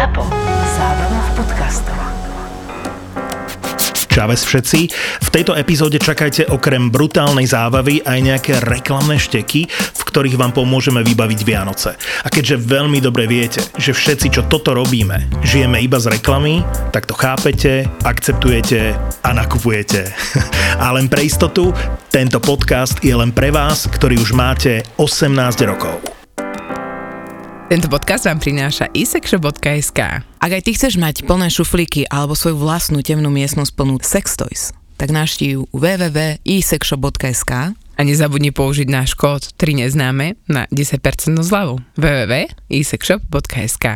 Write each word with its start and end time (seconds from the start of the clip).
ZAPO. 0.00 0.24
Zábrná 0.80 1.20
v 1.20 1.30
podcastov. 1.36 1.98
Čaves 4.08 4.48
všetci. 4.48 4.78
V 5.20 5.28
tejto 5.28 5.52
epizóde 5.52 6.00
čakajte 6.00 6.48
okrem 6.48 6.88
brutálnej 6.88 7.44
zábavy 7.44 8.00
aj 8.08 8.18
nejaké 8.24 8.52
reklamné 8.64 9.20
šteky, 9.20 9.68
v 9.68 10.02
ktorých 10.08 10.40
vám 10.40 10.56
pomôžeme 10.56 11.04
vybaviť 11.04 11.40
Vianoce. 11.44 12.00
A 12.00 12.32
keďže 12.32 12.64
veľmi 12.64 12.96
dobre 13.04 13.28
viete, 13.28 13.60
že 13.76 13.92
všetci, 13.92 14.40
čo 14.40 14.48
toto 14.48 14.72
robíme, 14.72 15.44
žijeme 15.44 15.76
iba 15.84 16.00
z 16.00 16.16
reklamy, 16.16 16.64
tak 16.96 17.04
to 17.04 17.12
chápete, 17.12 17.84
akceptujete 18.00 18.96
a 19.20 19.30
nakupujete. 19.36 20.16
A 20.80 20.96
len 20.96 21.12
pre 21.12 21.28
istotu, 21.28 21.76
tento 22.08 22.40
podcast 22.40 23.04
je 23.04 23.12
len 23.12 23.36
pre 23.36 23.52
vás, 23.52 23.84
ktorí 23.84 24.16
už 24.16 24.32
máte 24.32 24.80
18 24.96 25.28
rokov. 25.68 26.19
Tento 27.70 27.86
podcast 27.86 28.26
vám 28.26 28.42
prináša 28.42 28.90
isexshop.sk. 28.90 30.26
Ak 30.26 30.50
aj 30.50 30.62
ty 30.66 30.74
chceš 30.74 30.98
mať 30.98 31.22
plné 31.22 31.54
šuflíky 31.54 32.02
alebo 32.10 32.34
svoju 32.34 32.58
vlastnú 32.58 32.98
temnú 32.98 33.30
miestnosť 33.30 33.78
plnú 33.78 34.02
sex 34.02 34.34
toys, 34.34 34.74
tak 34.98 35.14
navštív 35.14 35.70
www.isexshop.sk 35.70 37.52
a 37.70 38.00
nezabudni 38.02 38.50
použiť 38.50 38.90
náš 38.90 39.14
kód 39.14 39.54
3 39.54 39.86
neznáme 39.86 40.34
na 40.50 40.66
10% 40.74 40.98
zľavu. 41.38 41.78
www.isexshop.sk 41.94 43.86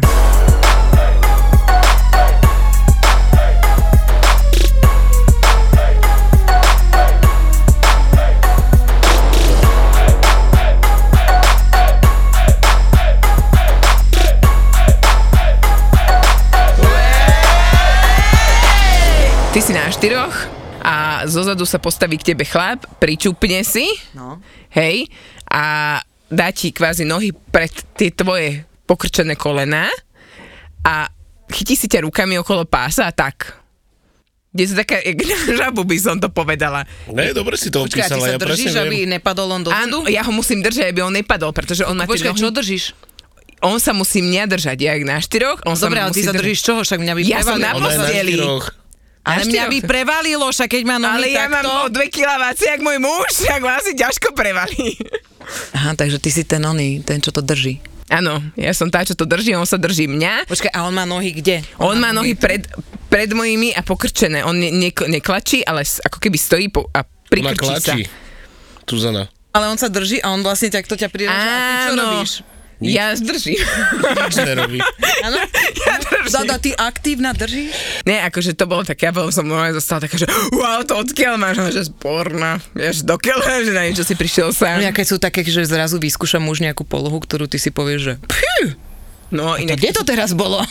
Ty 19.54 19.62
si 19.62 19.70
na 19.70 19.86
štyroch 19.86 20.34
a 20.82 21.22
zozadu 21.24 21.62
sa 21.62 21.78
postaví 21.78 22.18
k 22.18 22.34
tebe 22.34 22.42
chlap, 22.42 22.82
pričupne 22.98 23.62
si, 23.62 23.86
No. 24.12 24.42
hej, 24.68 25.06
a 25.46 25.96
dá 26.26 26.50
ti 26.50 26.74
kvázi 26.74 27.06
nohy 27.06 27.30
pred 27.30 27.70
tie 27.94 28.10
tvoje 28.10 28.66
pokrčené 28.82 29.38
kolená 29.38 29.86
a 30.82 31.06
chytí 31.48 31.78
si 31.78 31.86
ťa 31.86 32.02
rukami 32.02 32.34
okolo 32.36 32.66
pása 32.66 33.06
a 33.06 33.14
tak. 33.14 33.54
Je 34.50 34.66
to 34.66 34.74
taká, 34.74 34.98
žabu 35.54 35.86
by 35.86 35.98
som 35.98 36.18
to 36.18 36.26
povedala. 36.26 36.82
Ne, 37.06 37.30
dobre 37.30 37.54
si 37.54 37.70
to 37.70 37.86
Počkaj, 37.86 38.10
opísala, 38.10 38.22
sa 38.22 38.30
ja 38.34 38.38
presne 38.38 38.54
držíš, 38.58 38.74
aby 38.76 38.96
viem. 39.02 39.10
nepadol 39.14 39.48
on 39.50 39.62
do 39.62 39.70
Áno, 39.70 40.06
ja 40.06 40.22
ho 40.22 40.34
musím 40.34 40.62
držať, 40.62 40.90
aby 40.90 41.00
on 41.02 41.14
nepadol, 41.14 41.54
pretože 41.54 41.86
on 41.86 41.94
má 41.94 42.04
tie 42.04 42.18
Počkaj, 42.18 42.34
nohy... 42.34 42.42
čo 42.42 42.50
držíš? 42.50 42.84
On 43.62 43.78
sa 43.78 43.94
musí 43.94 44.18
mňa 44.18 44.50
držať, 44.50 44.76
ja 44.78 44.98
jak 44.98 45.06
na 45.06 45.18
štyroch, 45.18 45.62
on 45.62 45.78
sa 45.78 45.86
Dobre, 45.86 46.02
ale 46.02 46.10
ty 46.10 46.20
sa 46.20 46.34
držať. 46.34 46.42
držíš 46.42 46.58
čoho? 46.60 46.80
Však 46.82 46.98
mňa 47.00 47.12
by 47.14 47.20
Ja 47.22 47.40
som 47.40 47.56
na 47.56 47.70
posteli. 47.72 48.34
Ale 49.24 49.48
mňa 49.48 49.64
by 49.72 49.78
prevalilo, 49.88 50.44
však 50.52 50.68
keď 50.68 50.82
má 50.84 50.96
nohy 51.00 51.16
Ale 51.16 51.28
ja 51.32 51.48
takto. 51.48 51.54
mám 51.64 51.88
o 51.88 51.88
dve 51.88 52.12
kila 52.12 52.52
jak 52.52 52.80
môj 52.84 53.00
muž, 53.00 53.48
tak 53.48 53.64
ma 53.64 53.80
asi 53.80 53.96
ťažko 53.96 54.36
prevalí. 54.36 55.00
Aha, 55.72 55.96
takže 55.96 56.20
ty 56.20 56.28
si 56.28 56.44
ten 56.44 56.60
oný, 56.60 57.00
ten, 57.00 57.24
čo 57.24 57.32
to 57.32 57.40
drží. 57.40 57.80
Áno, 58.12 58.36
ja 58.52 58.76
som 58.76 58.92
tá, 58.92 59.00
čo 59.00 59.16
to 59.16 59.24
drží, 59.24 59.56
on 59.56 59.64
sa 59.64 59.80
drží 59.80 60.04
mňa. 60.04 60.44
Počkaj, 60.44 60.72
a 60.76 60.84
on 60.84 60.92
má 60.92 61.08
nohy 61.08 61.32
kde? 61.32 61.64
On 61.80 61.96
má 61.96 62.12
nohy 62.12 62.36
pred, 62.36 62.68
pred 63.08 63.32
mojimi 63.32 63.72
a 63.72 63.80
pokrčené. 63.80 64.44
On 64.44 64.52
ne, 64.52 64.68
ne, 64.68 64.92
neklačí, 64.92 65.64
ale 65.64 65.88
ako 65.88 66.20
keby 66.20 66.36
stojí 66.36 66.68
po, 66.68 66.84
a 66.92 67.00
Ona 67.00 67.32
prikrčí 67.32 67.74
sa. 67.80 67.96
Tuzana. 68.84 69.24
Ale 69.56 69.72
on 69.72 69.80
sa 69.80 69.88
drží 69.88 70.20
a 70.20 70.36
on 70.36 70.44
vlastne 70.44 70.68
takto 70.68 71.00
ťa 71.00 71.08
priráža. 71.08 71.40
A 71.40 71.56
ty 71.56 71.74
čo 71.88 71.92
Áno. 71.96 72.53
Robíš? 72.80 72.94
Ja 72.94 73.06
zdržím. 73.14 73.60
Nič 74.24 74.34
nerobí. 74.40 74.78
Áno? 75.24 75.38
ja 75.86 75.94
držím. 76.00 76.30
Zada, 76.30 76.56
ty 76.58 76.70
aktívna 76.74 77.30
držíš? 77.36 78.04
Nie, 78.08 78.24
akože 78.26 78.56
to 78.56 78.64
bolo 78.64 78.82
také, 78.82 79.08
ja 79.08 79.12
potom 79.12 79.30
som 79.30 79.44
normálne 79.46 79.76
zostala 79.76 80.08
taká, 80.08 80.16
že 80.20 80.26
wow, 80.54 80.82
to 80.82 80.94
odkiaľ 80.98 81.34
máš, 81.36 81.56
No, 81.60 81.70
že 81.70 81.86
sporná, 81.86 82.58
vieš, 82.74 83.06
dokiaľ, 83.06 83.38
že 83.62 83.72
na 83.72 83.86
niečo 83.86 84.04
si 84.04 84.18
prišiel 84.18 84.50
sám. 84.52 84.82
No, 84.82 84.90
keď 84.90 85.06
sú 85.06 85.16
také, 85.22 85.40
že 85.46 85.64
zrazu 85.64 85.96
vyskúša 86.02 86.42
muž 86.42 86.60
nejakú 86.60 86.82
polohu, 86.84 87.16
ktorú 87.22 87.46
ty 87.48 87.56
si 87.56 87.70
povieš, 87.70 88.00
že 88.00 88.14
pfú, 88.26 88.74
No, 89.34 89.58
inak, 89.58 89.82
kde 89.82 89.90
to 89.90 90.06
teraz 90.06 90.30
bolo? 90.30 90.62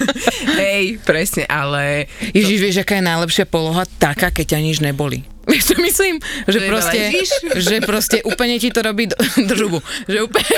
hej, 0.60 1.02
presne, 1.02 1.48
ale 1.50 2.06
Ježiš, 2.30 2.58
vieš, 2.62 2.76
aká 2.86 3.02
je 3.02 3.08
najlepšia 3.10 3.44
poloha? 3.48 3.82
Taká, 3.98 4.30
keď 4.30 4.54
ťa 4.54 4.58
nič 4.62 4.78
neboli. 4.78 5.26
Vieš, 5.50 5.64
čo 5.72 5.76
myslím? 5.76 6.14
Že 6.48 6.56
Že 6.56 6.58
iba 6.58 6.70
proste, 6.72 6.98
že 7.68 7.74
proste 7.84 8.18
úplne 8.24 8.56
ti 8.56 8.72
to 8.72 8.80
robí 8.80 9.04
do, 9.08 9.16
držubu. 9.50 9.78
Že 10.08 10.18
úplne... 10.24 10.48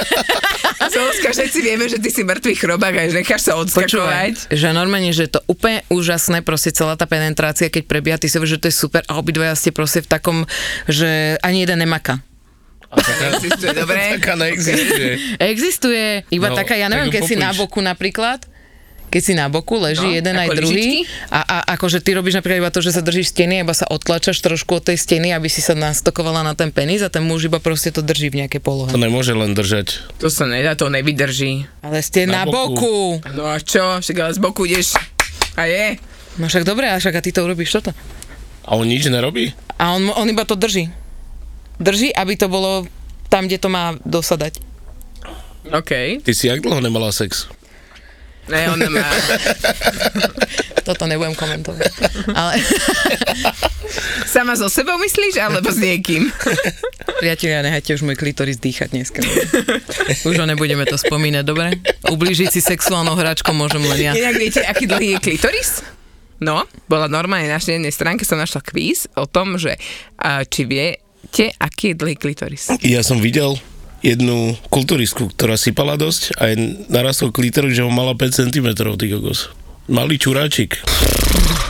Zolska, 0.86 1.28
všetci 1.34 1.58
vieme, 1.60 1.84
že 1.90 1.98
ty 1.98 2.08
si 2.14 2.22
mŕtvý 2.22 2.54
chrobák 2.54 2.94
a 2.94 3.02
že 3.10 3.18
necháš 3.18 3.50
sa 3.50 3.58
odskačovať. 3.58 4.54
že 4.54 4.66
normálne, 4.70 5.10
že 5.10 5.26
je 5.26 5.32
to 5.36 5.42
úplne 5.50 5.82
úžasné, 5.90 6.46
proste 6.46 6.70
celá 6.70 6.94
tá 6.94 7.04
penetrácia, 7.10 7.66
keď 7.66 7.82
prebieha, 7.90 8.18
ty 8.20 8.30
si 8.30 8.38
že 8.38 8.62
to 8.62 8.70
je 8.70 8.74
super 8.74 9.02
a 9.10 9.18
obidvaja 9.18 9.58
ste 9.58 9.74
proste 9.74 10.04
v 10.04 10.08
takom, 10.08 10.38
že 10.86 11.34
ani 11.42 11.66
jeden 11.66 11.82
nemaka. 11.82 12.22
Existuje, 13.34 13.72
dobre? 13.74 13.98
Taká 14.22 14.38
neexistuje. 14.38 15.10
Existuje 15.42 16.22
iba 16.30 16.48
No, 16.48 16.56
taká, 16.56 16.78
ja 16.78 16.86
neviem, 16.86 17.10
tak 17.10 17.18
keď 17.18 17.22
si 17.26 17.34
na 17.34 17.50
boku 17.50 17.82
napríklad, 17.82 18.46
keď 19.06 19.22
si 19.22 19.32
na 19.32 19.46
boku 19.46 19.76
leží 19.76 20.02
No, 20.02 20.12
jeden 20.12 20.34
aj 20.34 20.48
druhý 20.52 21.06
a, 21.28 21.40
a 21.40 21.56
akože 21.72 22.02
ty 22.02 22.12
robíš 22.12 22.36
napríklad 22.36 22.60
iba 22.60 22.70
to, 22.70 22.80
že 22.80 22.92
sa 22.92 23.00
držíš 23.00 23.32
steny, 23.32 23.62
iba 23.62 23.72
sa 23.72 23.86
otlačaš 23.86 24.38
trošku 24.38 24.78
od 24.78 24.84
tej 24.84 24.98
steny, 24.98 25.30
aby 25.30 25.46
si 25.46 25.62
sa 25.62 25.72
nastokovala 25.72 26.42
na 26.42 26.52
ten 26.52 26.68
penis 26.68 27.00
a 27.00 27.08
ten 27.08 27.22
muž 27.22 27.46
iba 27.46 27.56
proste 27.56 27.88
to 27.88 28.02
drží 28.02 28.28
v 28.28 28.44
nejakej 28.44 28.60
polohe. 28.60 28.90
To 28.90 28.98
nemôže 28.98 29.32
len 29.32 29.54
držať. 29.54 30.04
To 30.18 30.28
sa 30.28 30.44
nedá, 30.44 30.74
to 30.74 30.90
nevydrží. 30.90 31.64
Ale 31.80 32.02
ste 32.02 32.26
na, 32.26 32.42
Na 32.42 32.44
boku. 32.44 33.22
boku. 33.22 33.32
No 33.32 33.46
a 33.46 33.56
čo? 33.56 33.98
Však 33.98 34.16
ale 34.18 34.32
z 34.34 34.40
boku 34.42 34.66
ideš. 34.66 34.98
A 35.54 35.64
je. 35.64 35.96
No 36.36 36.50
však 36.50 36.66
dobre, 36.66 36.90
a 36.90 37.00
však 37.00 37.16
a 37.16 37.24
ty 37.24 37.32
to 37.32 37.40
urobíš 37.40 37.72
toto. 37.72 37.96
A 38.66 38.74
on 38.74 38.84
nič 38.84 39.06
nerobí? 39.06 39.54
A 39.78 39.94
on, 39.94 40.04
on 40.10 40.26
iba 40.26 40.42
to 40.42 40.52
drží. 40.52 40.90
Drží, 41.78 42.10
aby 42.10 42.34
to 42.34 42.50
bolo 42.50 42.84
tam, 43.28 43.46
kde 43.46 43.56
to 43.56 43.68
má 43.68 43.94
dosadať. 44.02 44.58
OK. 45.66 46.22
Ty 46.22 46.32
si 46.32 46.46
jak 46.46 46.62
dlho 46.62 46.78
nemala 46.78 47.10
sex? 47.10 47.50
Ne, 48.46 48.70
ona 48.70 48.86
má... 48.90 49.02
Toto 50.86 51.10
nebudem 51.10 51.34
komentovať. 51.34 51.90
Ale 52.30 52.62
Sama 54.32 54.54
so 54.54 54.70
sebou 54.70 54.94
myslíš, 55.02 55.42
alebo 55.42 55.66
s 55.70 55.82
niekým? 55.82 56.30
priatelia, 57.22 57.62
nehajte 57.66 57.98
už 57.98 58.06
môj 58.06 58.14
klitoris 58.14 58.58
dýchať 58.62 58.94
dneska. 58.94 59.20
Už 60.22 60.38
ho 60.38 60.46
nebudeme 60.46 60.86
to 60.86 60.94
spomínať, 60.94 61.42
dobre? 61.42 61.74
Ublížiť 62.06 62.54
si 62.54 62.60
sexuálnou 62.62 63.18
hračkou 63.18 63.50
môžem 63.50 63.82
len 63.82 63.98
ja. 63.98 64.12
Inak 64.14 64.38
viete, 64.38 64.62
aký 64.62 64.86
dlhý 64.86 65.18
je 65.18 65.18
klitoris? 65.22 65.82
No, 66.38 66.68
bola 66.86 67.08
normálne 67.08 67.48
na 67.48 67.58
jednej 67.58 67.90
stránke 67.90 68.22
som 68.22 68.36
našla 68.36 68.60
kvíz 68.60 69.08
o 69.16 69.24
tom, 69.24 69.56
že 69.56 69.80
či 70.52 70.68
viete, 70.68 71.50
aký 71.56 71.96
je 71.96 71.98
dlhý 71.98 72.14
klitoris. 72.20 72.70
Ja 72.84 73.00
som 73.00 73.18
videl 73.18 73.56
jednu 74.02 74.58
kulturistku, 74.68 75.32
ktorá 75.32 75.54
sypala 75.54 75.94
dosť 75.94 76.36
a 76.36 76.50
jej 76.50 76.58
narastol 76.90 77.30
klitoris, 77.30 77.78
že 77.78 77.84
ho 77.86 77.90
mala 77.92 78.12
5 78.18 78.50
cm, 78.50 78.68
ty 78.74 79.06
kokos. 79.12 79.54
Malý 79.86 80.18
čuráčik. 80.18 80.82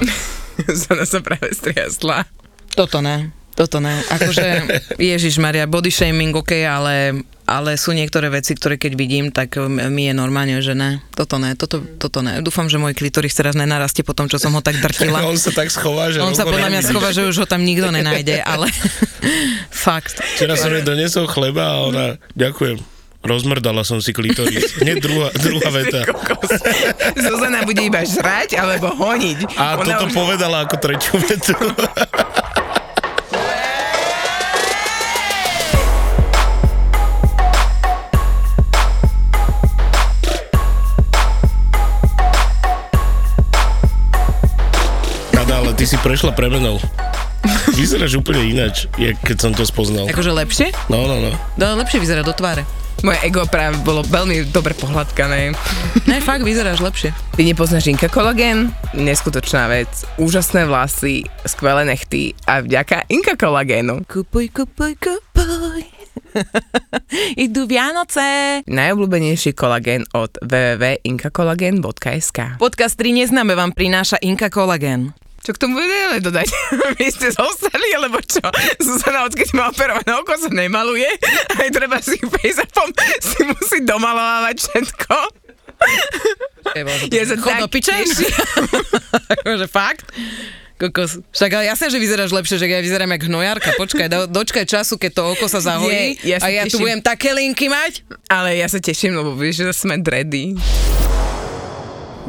Zona 0.88 1.04
sa 1.04 1.20
práve 1.20 1.52
striasla. 1.52 2.24
Toto 2.72 3.04
ne. 3.04 3.35
Toto 3.56 3.80
ne. 3.80 4.04
Akože, 4.12 4.68
Ježiš 5.00 5.40
Maria, 5.40 5.64
body 5.64 5.88
shaming, 5.88 6.36
ok, 6.36 6.60
ale, 6.62 7.24
ale 7.48 7.80
sú 7.80 7.96
niektoré 7.96 8.28
veci, 8.28 8.52
ktoré 8.52 8.76
keď 8.76 8.92
vidím, 8.92 9.32
tak 9.32 9.56
mi 9.88 10.04
je 10.04 10.12
normálne, 10.12 10.60
že 10.60 10.76
ne. 10.76 11.00
Toto 11.16 11.40
ne, 11.40 11.56
toto, 11.56 11.80
toto 11.80 12.20
ne. 12.20 12.44
Dúfam, 12.44 12.68
že 12.68 12.76
môj 12.76 12.92
klitoris 12.92 13.32
teraz 13.32 13.56
nenarastie 13.56 14.04
po 14.04 14.12
tom, 14.12 14.28
čo 14.28 14.36
som 14.36 14.52
ho 14.52 14.60
tak 14.60 14.76
drtila. 14.76 15.24
On 15.32 15.40
sa 15.40 15.56
tak 15.56 15.72
schová, 15.72 16.12
že... 16.12 16.20
On 16.20 16.36
sa 16.36 16.44
podľa 16.44 16.68
mňa 16.68 16.80
schová, 16.84 17.16
že 17.16 17.24
už 17.24 17.36
ho 17.42 17.46
tam 17.48 17.64
nikto 17.64 17.88
nenájde, 17.88 18.44
ale 18.44 18.68
fakt. 19.72 20.20
Včera 20.36 20.52
som 20.54 20.68
jej 20.68 20.84
donesol 20.84 21.24
chleba 21.24 21.64
a 21.64 21.74
ona, 21.88 22.04
ďakujem. 22.36 22.76
Rozmrdala 23.26 23.82
som 23.82 23.98
si 23.98 24.14
klitoris. 24.14 24.78
Hneď 24.78 25.02
druhá, 25.02 25.34
druhá 25.34 25.74
veta. 25.74 26.06
Zuzana 27.26 27.66
bude 27.66 27.82
iba 27.82 28.06
žrať 28.06 28.54
alebo 28.54 28.94
honiť. 28.94 29.58
A 29.58 29.74
Ona 29.74 29.98
toto 29.98 30.06
už- 30.06 30.14
povedala 30.14 30.62
ako 30.62 30.76
tretiu 30.78 31.18
vetu. 31.18 31.50
Prešla 46.16 46.32
premenou. 46.32 46.80
Vyzeráš 47.76 48.16
úplne 48.16 48.48
ináč, 48.48 48.88
jak 48.96 49.20
keď 49.20 49.36
som 49.36 49.52
ťa 49.52 49.68
spoznal. 49.68 50.08
Akože 50.08 50.32
lepšie? 50.32 50.72
No, 50.88 51.04
no, 51.04 51.20
no. 51.20 51.28
No, 51.60 51.76
lepšie 51.76 52.00
vyzerá 52.00 52.24
do 52.24 52.32
tváre. 52.32 52.64
Moje 53.04 53.20
ego 53.20 53.44
práve 53.44 53.76
bolo 53.84 54.00
veľmi 54.00 54.48
dobre 54.48 54.72
pohľadkané. 54.72 55.52
Ne, 56.08 56.16
fakt 56.24 56.40
vyzeráš 56.40 56.80
lepšie. 56.80 57.12
Ty 57.36 57.44
nepoznáš 57.44 57.92
Inka 57.92 58.08
kolagén? 58.08 58.72
Neskutočná 58.96 59.68
vec. 59.68 59.92
Úžasné 60.16 60.64
vlasy, 60.64 61.28
skvelé 61.44 61.84
nechty 61.84 62.32
a 62.48 62.64
vďaka 62.64 63.04
Inka 63.12 63.36
kolagénu. 63.36 64.08
Kupuj, 64.08 64.48
kupuj, 64.56 64.96
kupuj. 64.96 65.84
Idú 67.44 67.68
Vianoce! 67.68 68.64
Najobľúbenejší 68.64 69.52
kolagén 69.52 70.08
od 70.16 70.32
www.inkakolagen.sk 70.40 72.56
Podcast 72.56 72.96
3 72.96 73.20
neznáme 73.20 73.52
vám 73.52 73.76
prináša 73.76 74.16
Inka 74.24 74.48
Collagen. 74.48 75.12
Čo 75.46 75.54
k 75.54 75.62
tomu 75.62 75.78
ale 75.78 76.18
dodať? 76.18 76.50
Vy 76.98 77.06
ste 77.06 77.30
zostali, 77.30 77.94
alebo 77.94 78.18
čo? 78.18 78.42
Zuzana, 78.82 79.30
odkedy 79.30 79.54
má 79.54 79.70
operované 79.70 80.10
oko, 80.18 80.34
sa 80.34 80.50
nemaluje. 80.50 81.06
Aj 81.54 81.70
treba 81.70 82.02
si 82.02 82.18
face-upom 82.18 82.90
si 83.22 83.46
musí 83.46 83.78
domalovávať 83.86 84.66
všetko. 84.66 85.14
Ja 87.14 87.24
sa 87.30 87.36
Chod 87.38 87.70
tak 87.70 87.78
teším. 87.78 88.26
Akože 89.38 89.66
fakt? 89.70 90.10
Kokos. 90.82 91.22
Však 91.30 91.50
ale 91.56 91.70
jasné, 91.70 91.94
že 91.94 92.02
vyzeráš 92.02 92.34
lepšie, 92.34 92.58
že 92.58 92.66
ja 92.66 92.82
vyzerám 92.82 93.14
jak 93.14 93.30
hnojárka. 93.30 93.70
Počkaj, 93.78 94.08
do, 94.10 94.20
dočkaj 94.26 94.66
času, 94.66 94.98
keď 94.98 95.10
to 95.14 95.22
oko 95.30 95.46
sa 95.46 95.62
zahojí 95.62 96.18
Nie, 96.20 96.36
ja 96.36 96.36
sa 96.42 96.50
a 96.50 96.52
ja 96.52 96.62
tu 96.66 96.76
teším. 96.76 96.82
budem 96.84 97.00
také 97.06 97.30
linky 97.32 97.70
mať. 97.70 98.02
Ale 98.26 98.58
ja 98.58 98.66
sa 98.66 98.82
teším, 98.82 99.14
lebo 99.14 99.32
vieš, 99.38 99.62
že 99.62 99.72
sme 99.72 99.96
dready. 100.02 100.58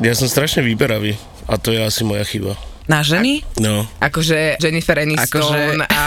Ja 0.06 0.14
som 0.14 0.30
strašne 0.30 0.62
vyberavý 0.62 1.18
a 1.50 1.58
to 1.58 1.74
je 1.74 1.82
asi 1.82 2.06
moja 2.06 2.24
chyba. 2.24 2.77
Na 2.88 3.00
ženy? 3.02 3.44
No. 3.58 3.84
Akože 4.00 4.56
Jennifer 4.58 4.96
Aniston 4.96 5.44
Akože- 5.44 5.84
a 5.86 6.04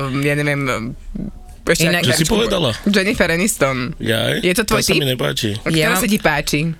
um, 0.00 0.18
ja 0.18 0.34
neviem... 0.34 0.62
um, 0.62 0.84
Ešte 1.62 1.86
Inak- 1.86 2.02
Čo 2.04 2.14
si 2.14 2.24
povedala? 2.24 2.74
Jennifer 2.84 3.26
Aniston. 3.28 3.94
Ja? 3.98 4.34
Je 4.34 4.50
to 4.52 4.62
tvoj 4.62 4.82
sa 4.82 4.94
typ? 4.94 4.98
mi 4.98 5.06
nepáči. 5.06 5.58
Ktorá 5.58 5.74
Ja- 5.74 5.94
sa 5.94 6.06
ti 6.06 6.18
páči? 6.18 6.74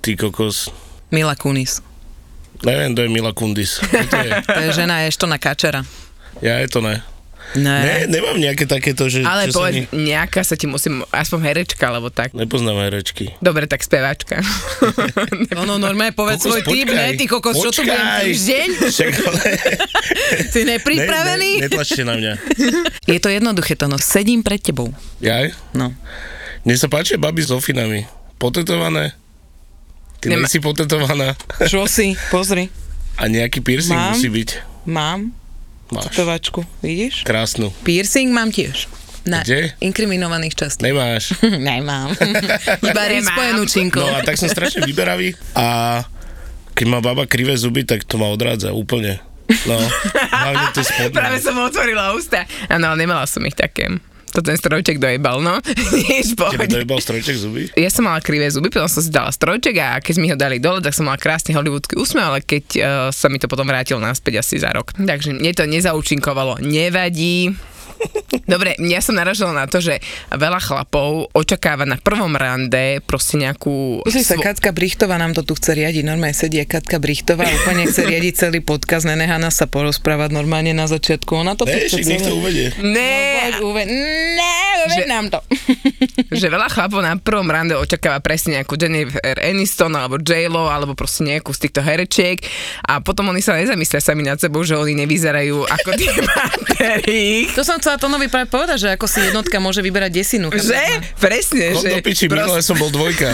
Ty 0.00 0.10
kokos. 0.14 0.68
Mila 1.08 1.32
Kunis. 1.32 1.80
Neviem, 2.60 2.92
to 2.92 3.00
je 3.00 3.10
Mila 3.10 3.32
Kundis. 3.32 3.80
To 4.12 4.16
je? 4.16 4.30
To 4.42 4.60
je 4.62 4.70
žena 4.74 5.04
Eštona 5.04 5.36
Kačera. 5.36 5.84
Ja 6.40 6.56
je 6.58 6.68
to 6.68 6.80
ne. 6.80 7.00
Ne, 7.54 8.10
nemám 8.10 8.34
nejaké 8.34 8.66
takéto, 8.66 9.06
že 9.06 9.22
Ale 9.22 9.46
čo 9.46 9.54
sa 9.54 9.58
povedz, 9.62 9.86
mi... 9.94 10.10
nejaká 10.10 10.42
sa 10.42 10.58
ti 10.58 10.66
musím, 10.66 11.06
aspoň 11.14 11.38
herečka, 11.46 11.86
alebo 11.86 12.10
tak. 12.10 12.34
Nepoznám 12.34 12.82
herečky. 12.82 13.30
Dobre, 13.38 13.70
tak 13.70 13.84
speváčka. 13.86 14.42
No, 15.54 15.62
no, 15.68 15.78
normálne 15.78 16.10
povedz 16.10 16.42
Kokos, 16.42 16.50
svoj 16.50 16.62
počkaj. 16.66 16.94
ne, 16.98 17.06
ty 17.14 17.24
kokos, 17.30 17.54
čo 17.54 17.70
tu 17.70 17.86
budem 17.86 17.94
Počkaj. 17.94 18.24
týždeň? 18.26 18.68
Však 18.94 19.12
ale... 19.22 19.42
Si 20.52 20.60
nepripravený? 20.66 21.50
Ne, 21.58 21.60
ne, 21.62 21.64
netlačte 21.70 22.02
na 22.02 22.14
mňa. 22.18 22.32
Je 23.06 23.18
to 23.22 23.28
jednoduché, 23.30 23.78
to 23.78 23.86
no, 23.86 23.96
sedím 24.02 24.42
pred 24.42 24.58
tebou. 24.58 24.90
Jaj? 25.22 25.54
No. 25.76 25.94
Mne 26.66 26.74
sa 26.74 26.90
páčia 26.90 27.20
baby 27.20 27.44
s 27.44 27.54
ofinami. 27.54 28.08
Potetované. 28.40 29.14
Ty 30.18 30.34
Nema... 30.34 30.50
si 30.50 30.58
potetovaná. 30.58 31.38
Čo 31.70 31.86
si? 31.86 32.18
Pozri. 32.34 32.66
A 33.20 33.30
nejaký 33.30 33.62
piercing 33.62 33.94
Mám. 33.94 34.18
musí 34.18 34.28
byť. 34.32 34.48
Mám 34.90 35.43
Máš. 35.92 36.08
tetovačku, 36.10 36.64
vidíš? 36.80 37.24
Krásnu. 37.28 37.72
Piercing 37.84 38.32
mám 38.32 38.48
tiež. 38.48 38.88
Na 39.24 39.40
Kde? 39.40 39.72
inkriminovaných 39.80 40.52
častiach. 40.52 40.84
Nemáš. 40.84 41.32
Nemám. 41.68 42.12
Iba 42.88 43.02
spojenú 43.24 43.64
činkou. 43.64 44.04
No 44.04 44.20
a 44.20 44.20
tak 44.20 44.36
som 44.36 44.52
strašne 44.52 44.84
vyberavý 44.84 45.32
a 45.56 46.00
keď 46.76 46.86
má 46.90 46.98
baba 47.00 47.24
krivé 47.24 47.56
zuby, 47.56 47.88
tak 47.88 48.04
to 48.04 48.20
ma 48.20 48.28
odrádza 48.28 48.74
úplne. 48.76 49.22
No, 49.68 49.76
hlavne 50.32 50.66
to 50.72 50.80
spodné. 50.80 51.14
Práve 51.14 51.36
som 51.40 51.56
otvorila 51.60 52.16
ústa. 52.16 52.48
Áno, 52.68 52.92
ale 52.92 53.04
nemala 53.04 53.28
som 53.28 53.44
ich 53.44 53.54
také. 53.56 53.92
To 54.34 54.42
ten 54.42 54.58
strojček 54.58 54.98
dojebal, 54.98 55.38
no. 55.38 55.62
Nič 56.10 56.34
Tebe 56.34 56.66
dojebal 56.66 56.98
strojček 56.98 57.38
zuby? 57.38 57.70
Ja 57.78 57.86
som 57.86 58.10
mala 58.10 58.18
krivé 58.18 58.50
zuby, 58.50 58.66
potom 58.66 58.90
som 58.90 58.98
si 58.98 59.14
dala 59.14 59.30
strojček 59.30 59.78
a 59.78 60.02
keď 60.02 60.14
mi 60.18 60.26
ho 60.30 60.36
dali 60.36 60.58
dole, 60.58 60.82
tak 60.82 60.90
som 60.90 61.06
mala 61.06 61.22
krásny 61.22 61.54
hollywoodsky 61.54 61.94
úsmev, 61.94 62.34
ale 62.34 62.42
keď 62.42 62.64
uh, 62.82 62.84
sa 63.14 63.30
mi 63.30 63.38
to 63.38 63.46
potom 63.46 63.66
vrátilo 63.66 64.02
naspäť 64.02 64.42
asi 64.42 64.58
za 64.58 64.74
rok. 64.74 64.90
Takže 64.98 65.38
mne 65.38 65.54
to 65.54 65.70
nezaučinkovalo. 65.70 66.58
Nevadí. 66.66 67.54
Dobre, 68.44 68.76
ja 68.78 68.98
som 68.98 69.14
naražala 69.14 69.54
na 69.54 69.64
to, 69.64 69.78
že 69.78 70.02
veľa 70.28 70.58
chlapov 70.58 71.32
očakáva 71.32 71.82
na 71.82 71.96
prvom 71.96 72.30
rande 72.30 73.00
proste 73.00 73.38
nejakú... 73.38 74.02
Pozri 74.02 74.20
sa, 74.20 74.34
svo- 74.34 74.44
Katka 74.44 74.70
Brichtová 74.70 75.16
nám 75.16 75.32
to 75.32 75.40
tu 75.40 75.54
chce 75.54 75.72
riadiť, 75.72 76.02
normálne 76.02 76.34
sedie 76.34 76.62
Katka 76.62 76.98
Brichtová, 76.98 77.46
úplne 77.46 77.86
chce 77.86 78.04
riadiť 78.04 78.34
celý 78.36 78.60
podcast, 78.60 79.04
nenechá 79.04 79.36
nás 79.36 79.54
sa 79.54 79.64
porozprávať 79.64 80.30
normálne 80.30 80.70
na 80.70 80.84
začiatku, 80.84 81.30
ona 81.32 81.54
to 81.54 81.64
tu 81.64 81.72
Ne, 81.72 81.80
chce 81.80 81.88
však 81.94 82.04
nech 82.06 82.22
to 82.22 82.34
uvedie. 82.34 82.66
Ne, 82.78 83.12
No, 83.54 83.70
uve- 83.70 83.86
ne, 83.86 84.56
Že- 84.92 85.08
nám 85.08 85.26
to. 85.32 85.40
že 86.40 86.46
veľa 86.50 86.68
chlapov 86.70 87.00
na 87.00 87.16
prvom 87.18 87.46
rande 87.48 87.74
očakáva 87.76 88.20
presne 88.20 88.60
nejakú 88.60 88.76
Jennifer 88.78 89.38
Aniston 89.40 89.92
alebo 89.94 90.20
J-Lo 90.20 90.68
alebo 90.68 90.92
proste 90.96 91.26
nejakú 91.26 91.50
z 91.54 91.68
týchto 91.68 91.80
herečiek 91.84 92.40
a 92.84 93.00
potom 93.00 93.30
oni 93.30 93.40
sa 93.40 93.56
nezamyslia 93.56 94.00
sami 94.02 94.22
nad 94.26 94.38
sebou, 94.38 94.62
že 94.62 94.76
oni 94.78 94.96
nevyzerajú 95.04 95.66
ako 95.68 95.88
tie 95.96 96.12
batéry. 96.30 97.24
To 97.54 97.62
som 97.66 97.78
chcela 97.80 98.00
Tonovi 98.00 98.28
práve 98.28 98.50
povedať, 98.50 98.78
že 98.80 98.88
ako 98.94 99.06
si 99.08 99.24
jednotka 99.24 99.56
môže 99.58 99.80
vyberať 99.80 100.10
desinu. 100.12 100.48
Že? 100.52 101.16
Presne, 101.18 101.74
že... 101.78 101.88
do 101.90 101.98
piči, 102.04 102.26
minule 102.28 102.60
som 102.60 102.76
bol 102.78 102.90
dvojka. 102.92 103.30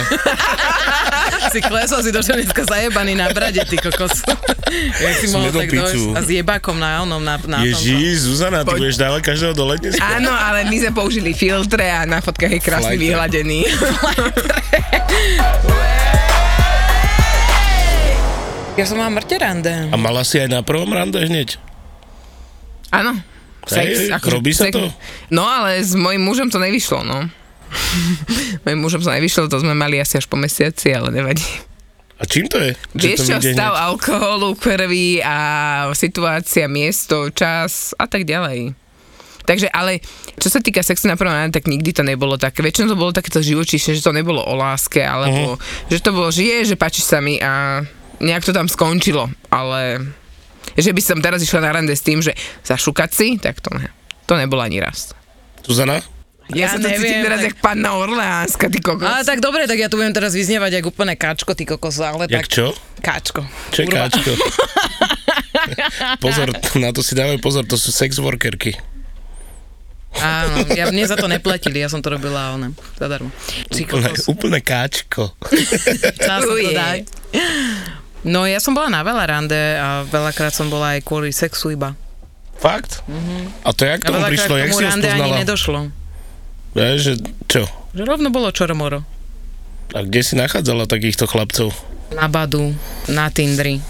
Si 1.51 1.59
klesol 1.63 1.99
si 2.03 2.11
do 2.11 2.21
dneska 2.21 2.63
zajebaný 2.67 3.15
na 3.15 3.31
brade, 3.31 3.61
ty 3.65 3.77
kokos. 3.79 4.21
Ja 4.71 5.11
si 5.19 5.27
mohol 5.35 5.51
tak 5.51 5.67
dojsť 5.67 6.15
a 6.15 6.19
s 6.23 6.29
jebákom 6.31 6.79
na 6.79 7.03
onom, 7.03 7.19
na, 7.19 7.35
na. 7.43 7.59
Ježí, 7.59 8.15
Zuzana, 8.15 8.63
ty 8.63 8.71
budeš 8.71 8.95
dávať 8.95 9.35
každého 9.35 9.51
do 9.51 9.67
letne 9.67 9.91
Áno, 9.99 10.31
ale 10.31 10.63
my 10.63 10.75
sme 10.79 10.91
použili 10.95 11.35
filtre 11.35 11.91
a 11.91 12.07
na 12.07 12.23
fotkách 12.23 12.55
je 12.55 12.61
krásne 12.63 12.95
vyhladený. 12.95 13.67
Ja 18.79 18.87
som 18.87 18.95
mala 19.03 19.11
mŕte 19.11 19.35
rande. 19.35 19.73
A 19.91 19.95
mala 19.99 20.23
si 20.23 20.39
aj 20.39 20.47
na 20.47 20.63
prvom 20.63 20.87
rande 20.95 21.19
hneď? 21.19 21.59
Áno. 22.87 23.19
Sex, 23.67 24.07
Hej, 24.07 24.15
akože 24.15 24.31
robí 24.31 24.51
sa 24.55 24.71
sex. 24.71 24.73
to? 24.73 24.87
No 25.29 25.43
ale 25.43 25.83
s 25.83 25.91
mojim 25.93 26.23
mužom 26.23 26.47
to 26.47 26.57
nevyšlo, 26.57 27.03
no. 27.03 27.27
mojim 28.63 28.79
mužom 28.79 29.01
to 29.01 29.11
nevyšlo, 29.11 29.51
to 29.51 29.59
sme 29.61 29.73
mali 29.73 29.97
asi 29.99 30.19
až 30.19 30.27
po 30.27 30.37
mesiaci, 30.39 30.91
ale 30.95 31.11
nevadí. 31.11 31.45
A 32.21 32.23
čím 32.29 32.45
to 32.45 32.61
je? 32.61 32.77
Že 32.93 33.05
Vieš 33.09 33.19
čo, 33.25 33.37
stav 33.41 33.73
hneď? 33.73 33.85
alkoholu, 33.89 34.53
krvi 34.53 35.25
a 35.25 35.37
situácia, 35.97 36.69
miesto, 36.69 37.33
čas 37.33 37.97
a 37.97 38.05
tak 38.05 38.29
ďalej. 38.29 38.77
Takže 39.41 39.73
ale, 39.73 40.05
čo 40.37 40.53
sa 40.53 40.61
týka 40.61 40.85
sexu 40.85 41.09
na 41.09 41.17
prvom 41.17 41.33
rande, 41.33 41.57
tak 41.57 41.65
nikdy 41.65 41.89
to 41.89 42.05
nebolo 42.05 42.37
také. 42.37 42.61
Väčšinou 42.61 42.93
to 42.93 43.01
bolo 43.01 43.09
takéto 43.09 43.41
živočíšne, 43.41 43.97
že 43.97 44.05
to 44.05 44.13
nebolo 44.13 44.37
o 44.37 44.53
láske, 44.53 45.01
alebo 45.01 45.57
uh-huh. 45.57 45.89
že 45.89 45.97
to 45.97 46.13
bolo, 46.13 46.29
že 46.29 46.45
je, 46.45 46.57
že 46.71 46.75
páči 46.77 47.01
sa 47.01 47.17
mi 47.17 47.41
a 47.41 47.81
nejak 48.21 48.45
to 48.45 48.53
tam 48.53 48.69
skončilo. 48.69 49.33
Ale 49.49 50.05
že 50.77 50.93
by 50.93 51.01
som 51.01 51.25
teraz 51.25 51.41
išla 51.41 51.65
na 51.65 51.73
rande 51.73 51.97
s 51.97 52.05
tým, 52.05 52.21
že 52.21 52.37
zašukať 52.61 53.09
si, 53.09 53.27
tak 53.41 53.57
to 53.65 53.73
ne. 53.73 53.89
To 54.29 54.37
nebolo 54.37 54.61
ani 54.61 54.77
raz. 54.77 55.17
Zuzana? 55.65 55.99
Ja, 56.51 56.67
Ja 56.67 56.67
sa 56.75 56.77
to 56.77 56.87
cítim 56.91 57.23
teraz 57.23 57.39
tak- 57.39 57.47
jak 57.47 57.55
panna 57.59 57.95
Orleánska, 57.95 58.67
ty 58.67 58.79
kokos. 58.83 59.07
Ale 59.07 59.23
tak 59.23 59.39
dobre, 59.39 59.63
tak 59.65 59.79
ja 59.79 59.87
tu 59.87 59.95
budem 59.95 60.11
teraz 60.11 60.35
vyznievať 60.35 60.81
jak 60.81 60.85
úplne 60.85 61.15
káčko, 61.15 61.55
ty 61.55 61.63
kokos, 61.63 61.99
ale 61.99 62.27
Jak 62.27 62.45
tak... 62.45 62.51
čo? 62.51 62.65
Káčko. 62.99 63.41
Čo 63.71 63.79
je 63.81 63.87
Kurva. 63.87 64.11
káčko? 64.11 64.31
pozor, 66.23 66.47
na 66.77 66.89
to 66.91 67.01
si 67.01 67.13
dávaj 67.15 67.39
pozor, 67.39 67.63
to 67.63 67.79
sú 67.79 67.89
sex 67.89 68.19
workerky. 68.19 68.75
Áno, 70.11 70.67
ja, 70.75 70.91
mne 70.91 71.07
za 71.07 71.15
to 71.15 71.31
neplatili, 71.31 71.79
ja 71.79 71.87
som 71.87 72.03
to 72.03 72.11
robila 72.11 72.51
ona, 72.51 72.75
zadarmo. 72.99 73.31
Úplne, 73.71 74.11
úplne 74.27 74.59
káčko. 74.59 75.31
chcela 76.19 76.43
som 76.43 76.51
to 76.51 76.71
dať. 76.75 76.99
No 78.21 78.43
ja 78.43 78.59
som 78.59 78.75
bola 78.75 78.91
na 78.91 79.01
veľa 79.01 79.23
rande 79.23 79.61
a 79.79 80.03
veľakrát 80.05 80.51
som 80.51 80.67
bola 80.67 80.99
aj 80.99 81.07
kvôli 81.07 81.31
sexu 81.31 81.71
iba. 81.71 81.95
Fakt? 82.59 83.01
A 83.65 83.71
to 83.73 83.87
jak 83.87 84.03
tomu 84.03 84.21
prišlo? 84.27 84.59
Jak 84.59 84.69
si 84.69 84.83
ho 84.83 84.89
rande 84.91 85.09
ani 85.09 85.17
spoznala? 85.25 85.41
nedošlo. 85.41 85.79
Vieš, 86.71 86.97
že 86.99 87.13
čo? 87.45 87.63
Že 87.91 88.03
rovno 88.07 88.31
bolo 88.31 88.47
čoromoro. 88.49 89.03
A 89.91 90.07
kde 90.07 90.23
si 90.23 90.39
nachádzala 90.39 90.87
takýchto 90.87 91.27
chlapcov? 91.27 91.75
Na 92.11 92.31
Badu, 92.31 92.71
na 93.07 93.27
Tindri, 93.27 93.83